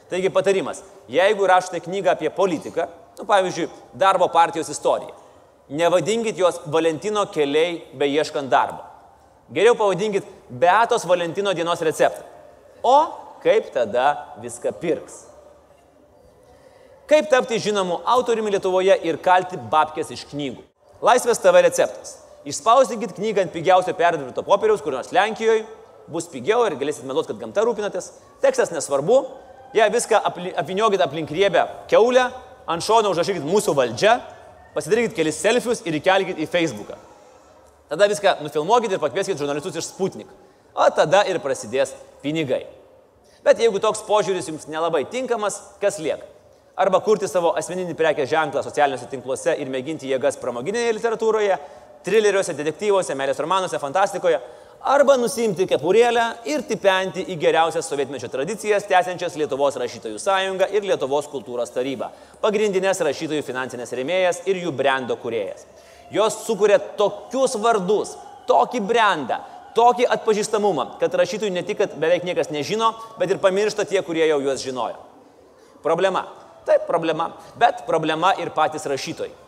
Taigi 0.09 0.29
patarimas, 0.29 0.83
jeigu 1.09 1.47
rašote 1.49 1.81
knygą 1.81 2.11
apie 2.13 2.29
politiką, 2.29 2.87
nu, 3.17 3.25
pavyzdžiui, 3.25 3.69
darbo 3.93 4.27
partijos 4.29 4.69
istoriją, 4.69 5.13
nevadinkit 5.69 6.37
jos 6.37 6.59
Valentino 6.65 7.25
keliai 7.33 7.81
beieškant 7.97 8.49
darbo. 8.49 8.83
Geriau 9.53 9.75
pavadinkit 9.77 10.25
Beatos 10.49 11.05
Valentino 11.05 11.53
dienos 11.53 11.81
receptą. 11.81 12.23
O 12.83 12.97
kaip 13.41 13.71
tada 13.73 14.35
viską 14.41 14.73
pirks? 14.81 15.25
Kaip 17.05 17.29
tapti 17.29 17.59
žinomu 17.61 17.99
autoriumi 18.05 18.53
Lietuvoje 18.55 18.95
ir 19.05 19.17
kalti 19.21 19.57
babkės 19.57 20.09
iš 20.13 20.23
knygų? 20.31 20.63
Laisvės 21.05 21.41
TV 21.41 21.61
receptas. 21.61 22.15
Išspausinkit 22.45 23.13
knygą 23.17 23.43
ant 23.45 23.53
pigiausio 23.53 23.93
perdirbto 23.97 24.41
popieriaus, 24.45 24.81
kur 24.81 24.93
nors 24.93 25.11
Lenkijoje, 25.13 25.65
bus 26.09 26.29
pigiau 26.29 26.63
ir 26.65 26.77
galėsit 26.77 27.05
meluoti, 27.05 27.29
kad 27.33 27.41
gamta 27.41 27.65
rūpinatės. 27.65 28.11
Tekstas 28.41 28.73
nesvarbu, 28.73 29.19
ją 29.73 29.89
viską 29.91 30.21
apli, 30.29 30.53
apviniokit 30.55 31.01
aplink 31.01 31.31
riebę 31.31 31.65
keulę, 31.91 32.29
ant 32.67 32.83
šono 32.83 33.11
užrašykit 33.13 33.45
mūsų 33.45 33.75
valdžia, 33.77 34.19
pasidarykit 34.75 35.15
kelis 35.17 35.41
selfius 35.41 35.83
ir 35.85 35.97
įkelkit 35.99 36.39
į 36.41 36.47
Facebooką. 36.51 36.97
Tada 37.89 38.07
viską 38.09 38.39
nufilmuokit 38.43 38.95
ir 38.95 39.01
pakvieskit 39.01 39.39
žurnalistus 39.39 39.77
iš 39.77 39.91
Sputnik. 39.91 40.29
O 40.75 40.87
tada 40.91 41.21
ir 41.29 41.39
prasidės 41.39 41.93
pinigai. 42.23 42.65
Bet 43.45 43.61
jeigu 43.61 43.79
toks 43.79 44.01
požiūris 44.07 44.49
jums 44.49 44.65
nelabai 44.67 45.03
tinkamas, 45.07 45.59
kas 45.81 45.99
lieka? 46.01 46.25
Arba 46.75 46.99
kurti 46.99 47.29
savo 47.31 47.53
asmeninį 47.55 47.93
prekės 47.95 48.27
ženklą 48.33 48.63
socialiniuose 48.65 49.07
tinkluose 49.07 49.53
ir 49.61 49.69
mėginti 49.71 50.09
jėgas 50.09 50.35
pramoginėje 50.41 50.95
literatūroje, 50.97 51.55
trileriuose, 52.03 52.55
detektyvuose, 52.57 53.15
meilės 53.15 53.39
romanuose, 53.39 53.79
fantastikoje, 53.79 54.41
arba 54.85 55.15
nusimti 55.17 55.65
kepurėlę 55.69 56.23
ir 56.49 56.63
tipenti 56.69 57.23
į 57.33 57.37
geriausias 57.41 57.87
sovietmečio 57.89 58.29
tradicijas 58.31 58.85
tęsiančias 58.89 59.37
Lietuvos 59.39 59.77
rašytojų 59.81 60.19
sąjungą 60.21 60.69
ir 60.75 60.85
Lietuvos 60.85 61.27
kultūros 61.31 61.73
tarybą, 61.73 62.11
pagrindinės 62.43 63.01
rašytojų 63.07 63.43
finansinės 63.47 63.93
rėmėjas 63.97 64.43
ir 64.45 64.61
jų 64.61 64.73
brendo 64.77 65.17
kuriejas. 65.21 65.65
Jos 66.13 66.37
sukuria 66.45 66.77
tokius 66.99 67.57
vardus, 67.57 68.13
tokį 68.45 68.83
brandą, 68.85 69.39
tokį 69.75 70.05
atpažįstamumą, 70.15 70.91
kad 71.01 71.17
rašytojų 71.17 71.55
ne 71.55 71.65
tik, 71.65 71.81
kad 71.81 71.95
beveik 71.99 72.27
niekas 72.27 72.53
nežino, 72.53 72.93
bet 73.19 73.33
ir 73.33 73.41
pamiršta 73.41 73.87
tie, 73.89 74.03
kurie 74.05 74.27
jau 74.29 74.37
juos 74.43 74.61
žinojo. 74.63 75.01
Problema. 75.83 76.27
Taip, 76.65 76.85
problema. 76.87 77.31
Bet 77.57 77.83
problema 77.89 78.33
ir 78.41 78.53
patys 78.53 78.85
rašytojai. 78.89 79.44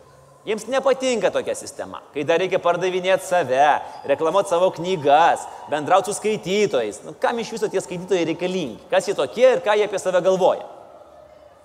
Jiems 0.48 0.64
nepatinka 0.72 1.28
tokia 1.30 1.52
sistema, 1.52 1.98
kai 2.14 2.22
dar 2.24 2.40
reikia 2.40 2.56
pardavinėti 2.64 3.26
save, 3.26 3.64
reklamuoti 4.08 4.48
savo 4.48 4.70
knygas, 4.78 5.42
bendrauti 5.68 6.08
su 6.08 6.16
skaitytojais. 6.16 7.02
Nu, 7.04 7.12
kam 7.20 7.36
iš 7.42 7.50
viso 7.52 7.68
tie 7.68 7.82
skaitytojai 7.84 8.24
reikalingi? 8.30 8.78
Kas 8.88 9.10
jie 9.10 9.14
tokie 9.18 9.44
ir 9.44 9.60
ką 9.66 9.74
jie 9.76 9.84
apie 9.84 10.00
save 10.00 10.22
galvoja? 10.24 10.64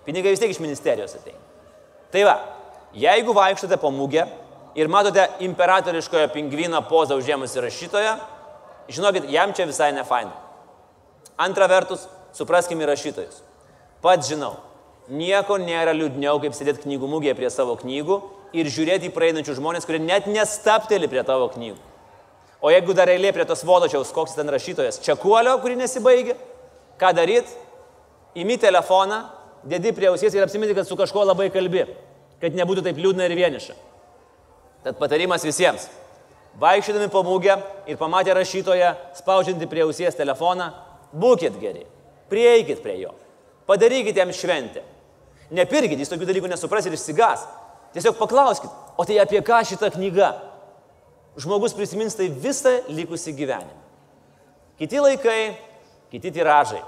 Pinigai 0.04 0.36
vis 0.36 0.44
tiek 0.44 0.52
iš 0.52 0.60
ministerijos 0.60 1.16
ateina. 1.16 1.40
Tai 2.12 2.26
va, 2.28 2.36
jeigu 3.06 3.38
vaikštate 3.40 3.80
po 3.80 3.94
mūgę 3.94 4.28
ir 4.76 4.92
matote 4.92 5.30
imperatoriškojo 5.48 6.28
pingvino 6.36 6.84
pozą 6.92 7.16
užėmusi 7.24 7.64
rašytoją, 7.64 8.18
žinokit, 8.92 9.32
jam 9.32 9.56
čia 9.56 9.72
visai 9.72 9.94
ne 9.96 10.04
faina. 10.04 10.36
Antra 11.40 11.72
vertus, 11.72 12.04
supraskime 12.36 12.84
rašytojus. 12.92 13.40
Pats 14.04 14.28
žinau, 14.28 14.58
nieko 15.08 15.56
nėra 15.56 15.96
liūdniau, 15.96 16.44
kaip 16.44 16.52
sėdėti 16.52 16.84
knygų 16.84 17.16
mūgėje 17.16 17.40
prie 17.40 17.56
savo 17.62 17.80
knygų 17.80 18.22
ir 18.54 18.70
žiūrėti 18.70 19.10
į 19.10 19.14
praeinančius 19.16 19.58
žmonės, 19.58 19.88
kurie 19.90 20.00
net 20.02 20.30
nestapteli 20.30 21.10
prie 21.10 21.24
tavo 21.26 21.50
knygų. 21.54 21.80
O 22.64 22.72
jeigu 22.72 22.96
dar 22.96 23.10
eilė 23.12 23.34
prie 23.36 23.44
tos 23.48 23.66
vodočiaus, 23.68 24.14
koks 24.16 24.38
ten 24.38 24.48
rašytojas, 24.54 25.02
čekuolio, 25.04 25.58
kuri 25.60 25.76
nesibaigia, 25.76 26.38
ką 27.02 27.10
daryt? 27.18 27.50
Imi 28.40 28.56
telefoną, 28.62 29.18
dėdi 29.68 29.92
prie 29.96 30.08
ausies 30.08 30.34
ir 30.34 30.46
apsiminti, 30.46 30.76
kad 30.78 30.88
su 30.88 30.96
kažkuo 30.98 31.26
labai 31.28 31.50
kalbi, 31.54 31.84
kad 32.42 32.56
nebūtų 32.56 32.86
taip 32.86 33.02
liūdna 33.02 33.28
ir 33.28 33.36
vieniša. 33.38 33.76
Tad 34.86 34.96
patarimas 35.02 35.44
visiems. 35.44 35.90
Vaikščiodami 36.62 37.10
po 37.12 37.24
mūgę 37.26 37.58
ir 37.90 37.98
pamatę 37.98 38.34
rašytoją, 38.38 38.94
spaudžiantį 39.18 39.68
prie 39.70 39.84
ausies 39.84 40.16
telefoną, 40.16 40.70
būkite 41.18 41.60
geri, 41.60 41.84
prieikit 42.30 42.80
prie 42.86 43.00
jo, 43.02 43.14
padarykite 43.68 44.22
jam 44.22 44.32
šventę. 44.34 44.86
Nepirkit, 45.54 46.00
jis 46.00 46.10
tokių 46.10 46.30
dalykų 46.30 46.50
nesupras 46.50 46.88
ir 46.88 46.96
išsigas. 46.96 47.44
Tiesiog 47.94 48.18
paklauskit, 48.18 48.72
o 48.98 49.06
tai 49.06 49.20
apie 49.22 49.42
ką 49.46 49.62
šita 49.70 49.92
knyga? 49.94 50.34
Žmogus 51.38 51.74
prisimins 51.78 52.18
tai 52.18 52.30
visą 52.30 52.80
likusį 52.90 53.34
gyvenimą. 53.38 53.80
Kiti 54.82 55.00
laikai, 55.02 55.54
kiti 56.14 56.32
tiražai. 56.34 56.82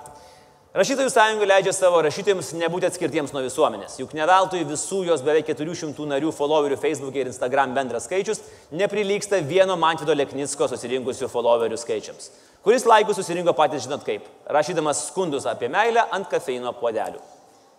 Rašytojų 0.76 1.08
sąjunga 1.08 1.46
leidžia 1.48 1.72
savo 1.72 2.02
rašytojams 2.04 2.50
nebūti 2.60 2.90
atskirtiems 2.90 3.32
nuo 3.32 3.40
visuomenės, 3.46 3.94
juk 4.02 4.12
ne 4.18 4.26
veltui 4.28 4.66
visų 4.68 5.06
jos 5.08 5.22
beveik 5.24 5.48
400 5.48 6.08
narių 6.10 6.34
followerių 6.36 6.76
Facebook'e 6.82 7.22
ir 7.22 7.30
Instagram 7.32 7.72
bendras 7.78 8.10
skaičius 8.10 8.42
neprilyksta 8.76 9.40
vieno 9.40 9.78
Mantvido 9.80 10.12
Leknicko 10.12 10.68
susirinkusių 10.68 11.30
followerių 11.32 11.80
skaičiams, 11.80 12.28
kuris 12.66 12.84
laikų 12.92 13.16
susirinko 13.16 13.54
patys 13.56 13.86
žinot 13.86 14.04
kaip, 14.04 14.28
rašydamas 14.52 15.06
skundus 15.14 15.48
apie 15.48 15.72
meilę 15.72 16.04
ant 16.12 16.28
kafeino 16.34 16.76
puodelių. 16.76 17.24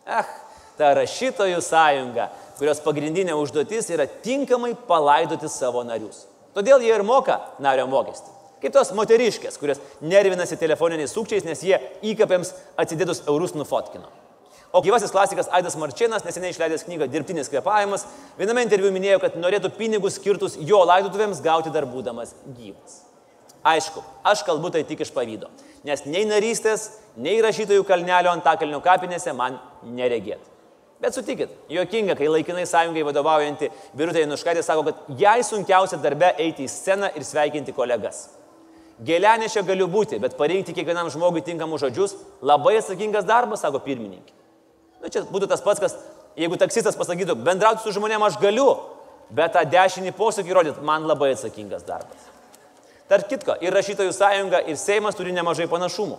Eh, 0.08 0.32
ta 0.80 0.94
rašytojų 0.96 1.60
sąjunga, 1.60 2.30
kurios 2.58 2.80
pagrindinė 2.84 3.36
užduotis 3.36 3.90
yra 3.94 4.06
tinkamai 4.06 4.74
palaidoti 4.88 5.50
savo 5.52 5.84
narius. 5.86 6.24
Todėl 6.56 6.80
jie 6.84 6.94
ir 6.94 7.04
moka 7.04 7.40
nario 7.60 7.84
mokestį. 7.90 8.32
Kaip 8.62 8.72
tos 8.72 8.92
moteriškės, 8.96 9.58
kurios 9.60 9.82
nervinasi 10.00 10.56
telefoniniais 10.56 11.12
sukčiais, 11.12 11.44
nes 11.44 11.60
jie 11.62 11.76
įkapėms 12.12 12.54
atsidėdus 12.80 13.26
eurus 13.28 13.52
nufotkino. 13.54 14.08
O 14.72 14.80
gyvasis 14.82 15.12
klasikas 15.12 15.50
Aidas 15.54 15.76
Marčinas, 15.78 16.24
neseniai 16.24 16.52
išleidęs 16.52 16.86
knygą 16.88 17.06
Dirbtinis 17.12 17.50
kvepavimas, 17.52 18.06
viename 18.40 18.64
interviu 18.66 18.90
minėjo, 18.92 19.20
kad 19.22 19.36
norėtų 19.40 19.70
pinigus 19.76 20.16
skirtus 20.18 20.56
jo 20.58 20.80
laidotuvėms 20.88 21.44
gauti 21.44 21.72
dar 21.72 21.86
būdamas 21.88 22.34
gyvas. 22.56 23.02
Aišku, 23.66 24.02
aš 24.24 24.44
kalbu 24.46 24.72
tai 24.74 24.84
tik 24.88 25.00
iš 25.04 25.12
pavydo, 25.14 25.48
nes 25.86 26.04
nei 26.08 26.26
narystės, 26.28 26.90
nei 27.16 27.38
rašytojų 27.44 27.86
kalnelio 27.88 28.32
antakalnio 28.32 28.82
kapinėse 28.84 29.32
man 29.36 29.60
neregėt. 29.82 30.55
Bet 31.00 31.12
sutikit, 31.12 31.50
juokinga, 31.68 32.14
kai 32.16 32.28
laikinai 32.32 32.64
sąjungai 32.64 33.02
vadovaujanti 33.04 33.68
Birutė 33.96 34.22
Januškaitė 34.22 34.62
sako, 34.64 34.86
kad 34.86 35.20
jai 35.20 35.42
sunkiausia 35.44 35.98
darbe 36.00 36.30
eiti 36.40 36.64
į 36.64 36.72
sceną 36.72 37.10
ir 37.18 37.24
sveikinti 37.26 37.74
kolegas. 37.76 38.22
Gėlenešio 39.04 39.60
galiu 39.68 39.90
būti, 39.92 40.16
bet 40.22 40.38
parinkti 40.38 40.72
kiekvienam 40.72 41.10
žmogui 41.12 41.42
tinkamus 41.44 41.82
žodžius 41.84 42.14
labai 42.40 42.78
atsakingas 42.78 43.26
darbas, 43.28 43.60
sako 43.60 43.82
pirmininkė. 43.84 44.32
Na 45.02 45.10
nu, 45.10 45.12
čia 45.12 45.24
būtų 45.28 45.50
tas 45.50 45.60
pats, 45.60 45.82
kas, 45.84 45.98
jeigu 46.40 46.56
taksistas 46.56 46.96
pasakytų, 46.96 47.36
bendrauti 47.44 47.84
su 47.84 47.92
žmonėm 47.92 48.24
aš 48.24 48.40
galiu, 48.40 48.70
bet 49.28 49.52
tą 49.52 49.66
dešinį 49.68 50.14
posūkį 50.16 50.56
rodyti 50.56 50.86
man 50.86 51.04
labai 51.04 51.34
atsakingas 51.34 51.84
darbas. 51.84 52.32
Tark 53.10 53.28
kitko, 53.28 53.58
ir 53.60 53.76
rašytojų 53.76 54.16
sąjunga, 54.16 54.64
ir 54.64 54.80
Seimas 54.80 55.14
turi 55.14 55.36
nemažai 55.36 55.68
panašumų. 55.70 56.16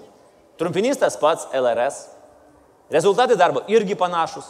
Trumpinys 0.61 1.01
tas 1.01 1.17
pats 1.19 1.49
LRS. 1.51 2.05
Rezultatai 2.93 3.35
darbo 3.35 3.65
irgi 3.67 3.97
panašus, 3.99 4.45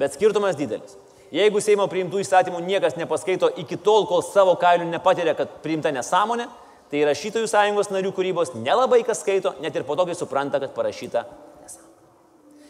bet 0.00 0.14
skirtumas 0.14 0.58
didelis. 0.58 0.96
Jeigu 1.34 1.60
Seimo 1.60 1.88
priimtų 1.90 2.20
įstatymų 2.22 2.60
niekas 2.62 2.94
nepaskaito 2.96 3.50
iki 3.58 3.76
tol, 3.82 4.06
kol 4.06 4.22
savo 4.22 4.54
kailių 4.60 4.86
nepatiria, 4.92 5.34
kad 5.34 5.58
priimta 5.64 5.90
nesąmonė, 5.94 6.46
Tai 6.90 7.02
rašytojų 7.08 7.48
sąjungos 7.50 7.90
narių 7.90 8.12
kūrybos 8.14 8.52
nelabai 8.54 9.00
kas 9.06 9.24
skaito, 9.24 9.56
net 9.62 9.74
ir 9.74 9.82
po 9.86 9.96
to, 9.98 10.06
kai 10.06 10.14
supranta, 10.14 10.60
kad 10.62 10.70
parašyta 10.76 11.24
nesąmonė. 11.26 11.96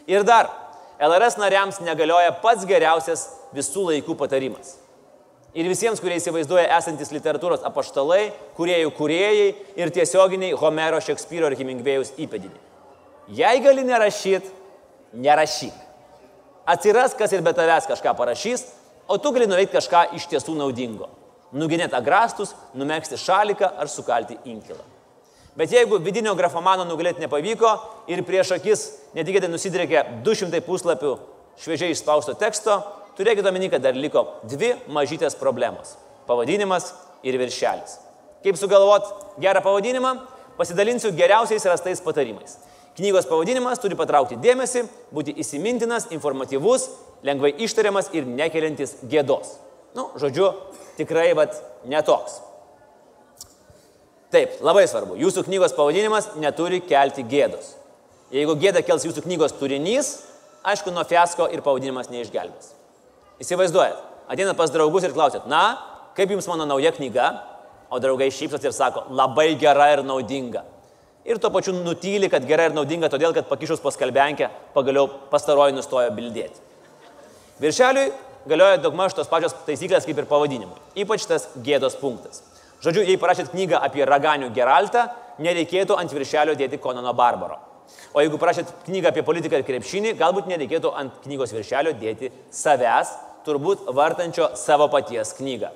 Ir 0.09 0.25
dar, 0.25 0.49
LRS 0.97 1.37
nariams 1.37 1.77
negalioja 1.85 2.33
pats 2.41 2.65
geriausias 2.65 3.27
visų 3.53 3.91
laikų 3.91 4.17
patarimas. 4.17 4.77
Ir 5.57 5.69
visiems, 5.69 6.01
kurie 6.01 6.17
įsivaizduoja 6.17 6.65
esantis 6.79 7.13
literatūros 7.13 7.63
apaštalai, 7.65 8.31
kuriejų 8.57 8.89
kuriejai 8.97 9.51
ir 9.77 9.93
tiesioginiai 9.93 10.57
Homero, 10.57 10.99
Šekspyro 11.01 11.49
ir 11.49 11.57
Hemingvėjus 11.61 12.15
įpėdiniai. 12.17 12.61
Jei 13.37 13.61
gali 13.61 13.85
nerašyti, 13.85 14.49
nerašyk. 15.13 15.77
Atsiras, 16.67 17.15
kas 17.15 17.31
ir 17.31 17.41
be 17.41 17.53
tavęs 17.55 17.87
kažką 17.87 18.11
parašys, 18.17 18.65
o 19.07 19.17
tu 19.17 19.31
gali 19.31 19.47
nuveikti 19.47 19.77
kažką 19.77 20.09
iš 20.19 20.27
tiesų 20.27 20.57
naudingo 20.59 21.07
nuginėti 21.55 21.95
agrastus, 21.95 22.53
numėgsti 22.75 23.19
šaliką 23.19 23.69
ar 23.79 23.89
sukalti 23.91 24.37
inkilą. 24.45 24.83
Bet 25.57 25.71
jeigu 25.73 25.97
vidinio 26.03 26.35
grafomano 26.37 26.85
nugalėti 26.85 27.23
nepavyko 27.23 27.71
ir 28.11 28.21
prieš 28.27 28.53
akis 28.57 28.83
netikėtai 29.17 29.49
nusidrėkė 29.49 30.03
200 30.25 30.61
puslapių 30.65 31.15
šviežiai 31.63 31.95
išspausto 31.95 32.35
teksto, 32.37 32.77
turėkite 33.17 33.49
omeny, 33.49 33.71
kad 33.71 33.81
dar 33.81 33.97
liko 33.97 34.27
dvi 34.45 34.75
mažytės 34.93 35.37
problemos- 35.39 35.95
pavadinimas 36.29 36.93
ir 37.23 37.39
viršelis. 37.39 37.97
Kaip 38.43 38.55
sugalvot 38.57 39.39
gerą 39.39 39.63
pavadinimą? 39.63 40.19
Pasidalinsiu 40.57 41.11
geriausiais 41.11 41.65
rastais 41.65 42.01
patarimais. 42.01 42.57
Knygos 42.97 43.27
pavadinimas 43.29 43.77
turi 43.77 43.93
patraukti 43.97 44.39
dėmesį, 44.41 44.87
būti 45.13 45.35
įsimintinas, 45.37 46.07
informatyvus, 46.15 46.87
lengvai 47.27 47.51
ištariamas 47.61 48.09
ir 48.17 48.25
nekeliantis 48.25 48.95
gėdos. 49.05 49.51
Nu, 49.97 50.07
žodžiu, 50.17 50.49
tikrai 50.97 51.29
vat, 51.37 51.53
netoks. 51.85 52.39
Taip, 54.33 54.57
labai 54.65 54.87
svarbu. 54.89 55.15
Jūsų 55.21 55.45
knygos 55.45 55.75
pavadinimas 55.77 56.31
neturi 56.41 56.81
kelti 56.83 57.23
gėdos. 57.23 57.75
Jeigu 58.33 58.57
gėda 58.59 58.81
kels 58.83 59.05
jūsų 59.07 59.23
knygos 59.23 59.53
turinys, 59.59 60.09
aišku, 60.67 60.91
nuo 60.91 61.05
fiasko 61.07 61.47
ir 61.53 61.61
pavadinimas 61.63 62.09
neišgelbės. 62.11 62.73
Įsivaizduojat, 63.45 64.01
ateinat 64.27 64.57
pas 64.59 64.73
draugus 64.73 65.05
ir 65.05 65.13
klausėt, 65.15 65.45
na, 65.47 65.77
kaip 66.17 66.33
jums 66.33 66.49
mano 66.49 66.65
nauja 66.67 66.91
knyga, 66.97 67.29
o 67.93 68.01
draugai 68.03 68.27
šypsot 68.33 68.65
ir 68.65 68.73
sako, 68.75 69.05
labai 69.15 69.53
gera 69.61 69.93
ir 69.93 70.03
naudinga. 70.03 70.65
Ir 71.27 71.41
tuo 71.43 71.51
pačiu 71.51 71.73
nutyli, 71.75 72.29
kad 72.31 72.45
gera 72.47 72.69
ir 72.69 72.75
naudinga, 72.75 73.09
todėl 73.11 73.33
kad 73.35 73.49
pakišus 73.49 73.81
paskalbenkę 73.83 74.47
pagaliau 74.75 75.09
pastaroji 75.31 75.75
nustojo 75.75 76.13
bildėti. 76.15 76.61
Viršeliui 77.59 78.11
galioja 78.47 78.77
daugmaž 78.79 79.15
tos 79.17 79.27
pačios 79.27 79.55
taisyklės 79.67 80.07
kaip 80.07 80.21
ir 80.21 80.27
pavadinimui. 80.29 80.77
Ypač 81.03 81.25
tas 81.27 81.49
gėdos 81.65 81.97
punktas. 81.99 82.45
Žodžiu, 82.83 83.03
jei 83.09 83.19
parašėt 83.19 83.51
knygą 83.51 83.79
apie 83.83 84.05
raganių 84.07 84.51
Geraltą, 84.55 85.07
nereikėtų 85.43 85.97
ant 85.99 86.13
viršelio 86.13 86.55
dėti 86.55 86.79
Konano 86.79 87.11
Barbaro. 87.17 87.57
O 88.13 88.21
jeigu 88.21 88.39
parašėt 88.39 88.71
knygą 88.85 89.11
apie 89.11 89.23
politiką 89.27 89.59
ir 89.59 89.65
krepšinį, 89.67 90.13
galbūt 90.19 90.47
nereikėtų 90.51 90.93
ant 90.95 91.19
knygos 91.25 91.51
viršelio 91.55 91.95
dėti 91.99 92.31
savęs, 92.53 93.11
turbūt 93.47 93.87
vartančio 93.95 94.51
savo 94.59 94.87
paties 94.93 95.33
knygą. 95.37 95.73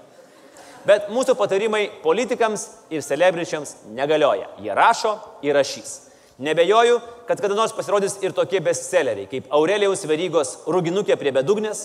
Bet 0.88 1.12
mūsų 1.14 1.36
patarimai 1.38 1.84
politikams 2.02 2.66
ir 2.90 3.04
celebričiams 3.06 3.76
negalioja. 3.94 4.48
Jie 4.64 4.74
rašo 4.78 5.16
ir 5.46 5.54
rašys. 5.58 6.08
Nebejoju, 6.42 6.98
kad 7.28 7.42
kada 7.42 7.54
nors 7.54 7.74
pasirodys 7.78 8.16
ir 8.26 8.34
tokie 8.34 8.60
bestselleriai 8.66 9.28
kaip 9.30 9.52
Aurelijaus 9.54 10.02
Verygos 10.10 10.56
Ruginukė 10.66 11.18
prie 11.22 11.34
bedugnės, 11.36 11.84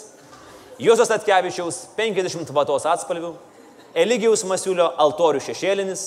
Juozas 0.81 1.11
Atkevičiaus 1.13 1.83
50 1.97 2.53
vatos 2.57 2.87
atspalvių, 2.89 3.35
Eligijaus 3.97 4.45
Masiulio 4.49 4.91
altorių 5.01 5.43
šešėlinis, 5.45 6.05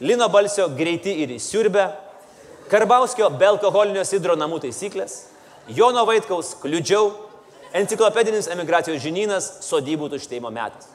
Lino 0.00 0.30
balsio 0.32 0.64
greiti 0.72 1.12
ir 1.20 1.34
įsiurbę, 1.36 1.90
Karbauskio 2.72 3.28
be 3.36 3.48
alkoholinio 3.50 4.04
sidro 4.08 4.36
namų 4.38 4.62
taisyklės, 4.64 5.26
Jono 5.76 6.06
Vaitkaus 6.08 6.54
kliudžiau, 6.62 7.10
enciklopedinis 7.76 8.48
emigracijos 8.52 9.02
žinynas, 9.04 9.50
sodybų 9.66 10.08
tuštėjimo 10.14 10.52
metas. 10.54 10.88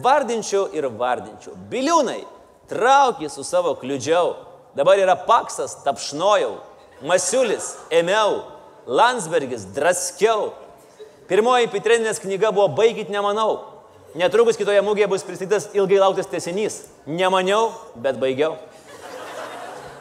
Vardinčiau 0.00 0.70
ir 0.72 0.88
vardinčiau. 0.88 1.56
Biliūnai, 1.70 2.22
traukį 2.70 3.28
su 3.30 3.44
savo 3.44 3.74
kliudžiau. 3.80 4.34
Dabar 4.76 5.00
yra 5.00 5.16
paksas, 5.28 5.76
tapšnojau. 5.84 6.56
Masiulis, 7.04 7.74
ėmiau. 7.92 8.40
Landsbergis, 8.86 9.66
draskiau. 9.76 10.52
Pirmoji 11.28 11.70
Pitreninės 11.70 12.20
knyga 12.22 12.50
buvo 12.54 12.70
Baigit 12.74 13.12
nemanau. 13.12 13.60
Netrukus 14.18 14.58
kitoje 14.60 14.80
mūgėje 14.84 15.08
bus 15.08 15.24
pristatytas 15.24 15.70
ilgai 15.76 16.00
lauktas 16.02 16.28
tesinys. 16.28 16.82
Nemaniau, 17.06 17.70
bet 17.96 18.18
baigiau. 18.20 18.56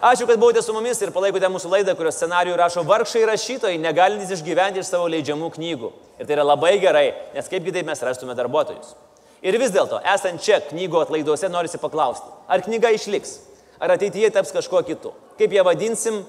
Ačiū, 0.01 0.25
kad 0.25 0.39
buvote 0.41 0.63
su 0.65 0.73
mumis 0.73 0.97
ir 1.03 1.11
palaikote 1.13 1.45
mūsų 1.53 1.69
laidą, 1.69 1.93
kurios 1.93 2.17
scenarijų 2.17 2.55
rašo 2.57 2.81
vargšai 2.89 3.21
rašytojai, 3.29 3.77
negalintys 3.77 4.33
išgyventi 4.33 4.81
iš 4.81 4.89
savo 4.89 5.05
leidžiamų 5.13 5.51
knygų. 5.53 5.91
Ir 6.17 6.25
tai 6.25 6.39
yra 6.39 6.47
labai 6.47 6.73
gerai, 6.81 7.05
nes 7.35 7.51
kaip 7.51 7.67
kitaip 7.67 7.85
mes 7.85 8.01
rastume 8.01 8.33
darbuotojus. 8.35 8.95
Ir 9.41 9.57
vis 9.57 9.73
dėlto, 9.73 9.97
esant 10.05 10.43
čia 10.45 10.59
knygų 10.67 10.99
atlaiduose, 11.01 11.49
norisi 11.49 11.79
paklausti, 11.81 12.29
ar 12.45 12.61
knyga 12.61 12.91
išliks, 12.93 13.39
ar 13.81 13.95
ateityje 13.95 14.29
taps 14.35 14.53
kažkuo 14.53 14.83
kitu. 14.85 15.15
Kaip 15.39 15.55
ją 15.55 15.63
vadinsim, 15.65 16.21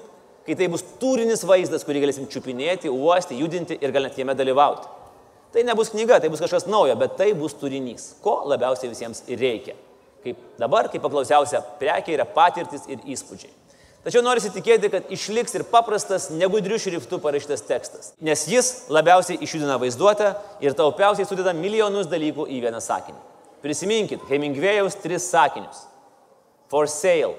kai 0.47 0.55
tai 0.57 0.67
bus 0.73 0.81
turinis 1.01 1.45
vaizdas, 1.45 1.85
kurį 1.85 2.01
galėsim 2.07 2.25
čiupinėti, 2.31 2.89
uosti, 2.89 3.37
judinti 3.37 3.77
ir 3.77 3.93
gal 3.93 4.07
net 4.07 4.17
jame 4.17 4.33
dalyvauti. 4.37 4.89
Tai 5.53 5.61
nebus 5.67 5.93
knyga, 5.93 6.17
tai 6.17 6.31
bus 6.33 6.41
kažkas 6.41 6.65
naujo, 6.65 6.95
bet 6.97 7.13
tai 7.19 7.29
bus 7.37 7.53
turinys, 7.53 8.15
ko 8.25 8.39
labiausiai 8.49 8.89
visiems 8.89 9.21
ir 9.29 9.37
reikia. 9.37 9.77
Kaip 10.25 10.39
dabar, 10.57 10.89
kaip 10.89 11.03
paklausiausia, 11.03 11.61
prekia 11.77 12.15
yra 12.17 12.25
patirtis 12.25 12.87
ir 12.89 13.03
įspūdžiai. 13.13 13.53
Tačiau 14.03 14.19
norisi 14.19 14.49
tikėti, 14.51 14.89
kad 14.91 15.11
išliks 15.15 15.55
ir 15.55 15.63
paprastas, 15.71 16.27
negudrių 16.35 16.75
šriftų 16.81 17.21
parašytas 17.23 17.63
tekstas, 17.63 18.09
nes 18.19 18.41
jis 18.51 18.71
labiausiai 18.91 19.39
išjudina 19.45 19.77
vaizduotę 19.79 20.33
ir 20.65 20.75
taupiausiai 20.75 21.27
sudeda 21.29 21.53
milijonus 21.55 22.09
dalykų 22.11 22.49
į 22.51 22.59
vieną 22.65 22.83
sakinį. 22.83 23.21
Prisiminkit 23.63 24.25
Hemingwėjaus 24.27 24.99
tris 24.99 25.29
sakinius. 25.31 25.85
For 26.67 26.89
sale, 26.91 27.37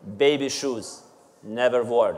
baby 0.00 0.48
shoes, 0.48 1.02
never 1.42 1.84
worn. 1.84 2.16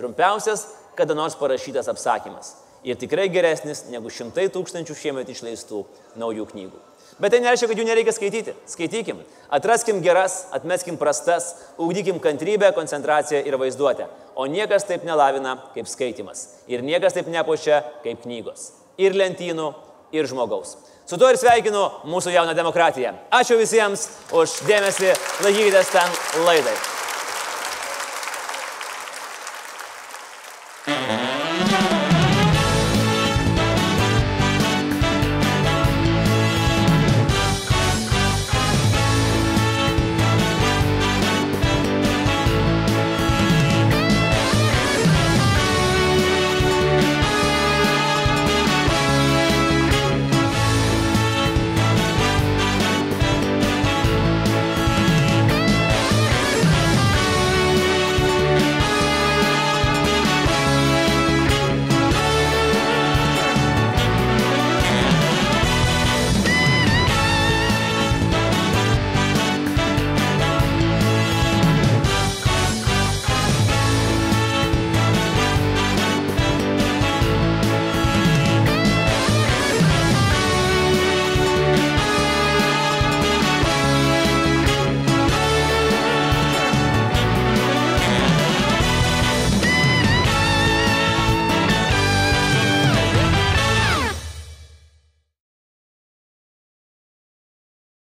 Trumpiausias 0.00 0.64
kada 0.96 1.12
nors 1.12 1.36
parašytas 1.36 1.92
apsakymas 1.92 2.54
ir 2.86 2.96
tikrai 2.96 3.28
geresnis 3.28 3.84
negu 3.92 4.08
šimtai 4.08 4.48
tūkstančių 4.54 4.96
šiemet 4.96 5.28
išleistų 5.32 5.82
naujų 6.16 6.48
knygų. 6.54 6.80
Bet 7.16 7.32
tai 7.32 7.40
nereiškia, 7.40 7.70
kad 7.70 7.78
jų 7.80 7.86
nereikia 7.88 8.12
skaityti. 8.12 8.52
Skaitykim. 8.68 9.22
Atraskim 9.56 10.02
geras, 10.04 10.50
atmeskim 10.52 10.98
prastas, 11.00 11.54
ugdykim 11.80 12.18
kantrybę, 12.20 12.72
koncentraciją 12.76 13.40
ir 13.46 13.56
vaizduotę. 13.56 14.10
O 14.36 14.44
niekas 14.52 14.84
taip 14.84 15.06
nelavina 15.08 15.54
kaip 15.72 15.88
skaitimas. 15.88 16.44
Ir 16.68 16.84
niekas 16.84 17.16
taip 17.16 17.30
nepuošia 17.32 17.80
kaip 18.04 18.20
knygos. 18.26 18.68
Ir 19.00 19.16
lentynų, 19.16 19.70
ir 20.12 20.28
žmogaus. 20.28 20.76
Su 21.06 21.16
to 21.16 21.30
ir 21.30 21.38
sveikinu 21.40 21.86
mūsų 22.10 22.34
jauną 22.34 22.52
demokratiją. 22.58 23.14
Ačiū 23.32 23.56
visiems 23.60 24.08
už 24.34 24.60
dėmesį, 24.68 25.14
laikykitės 25.46 25.96
ten 25.96 26.44
laidai. 26.44 26.74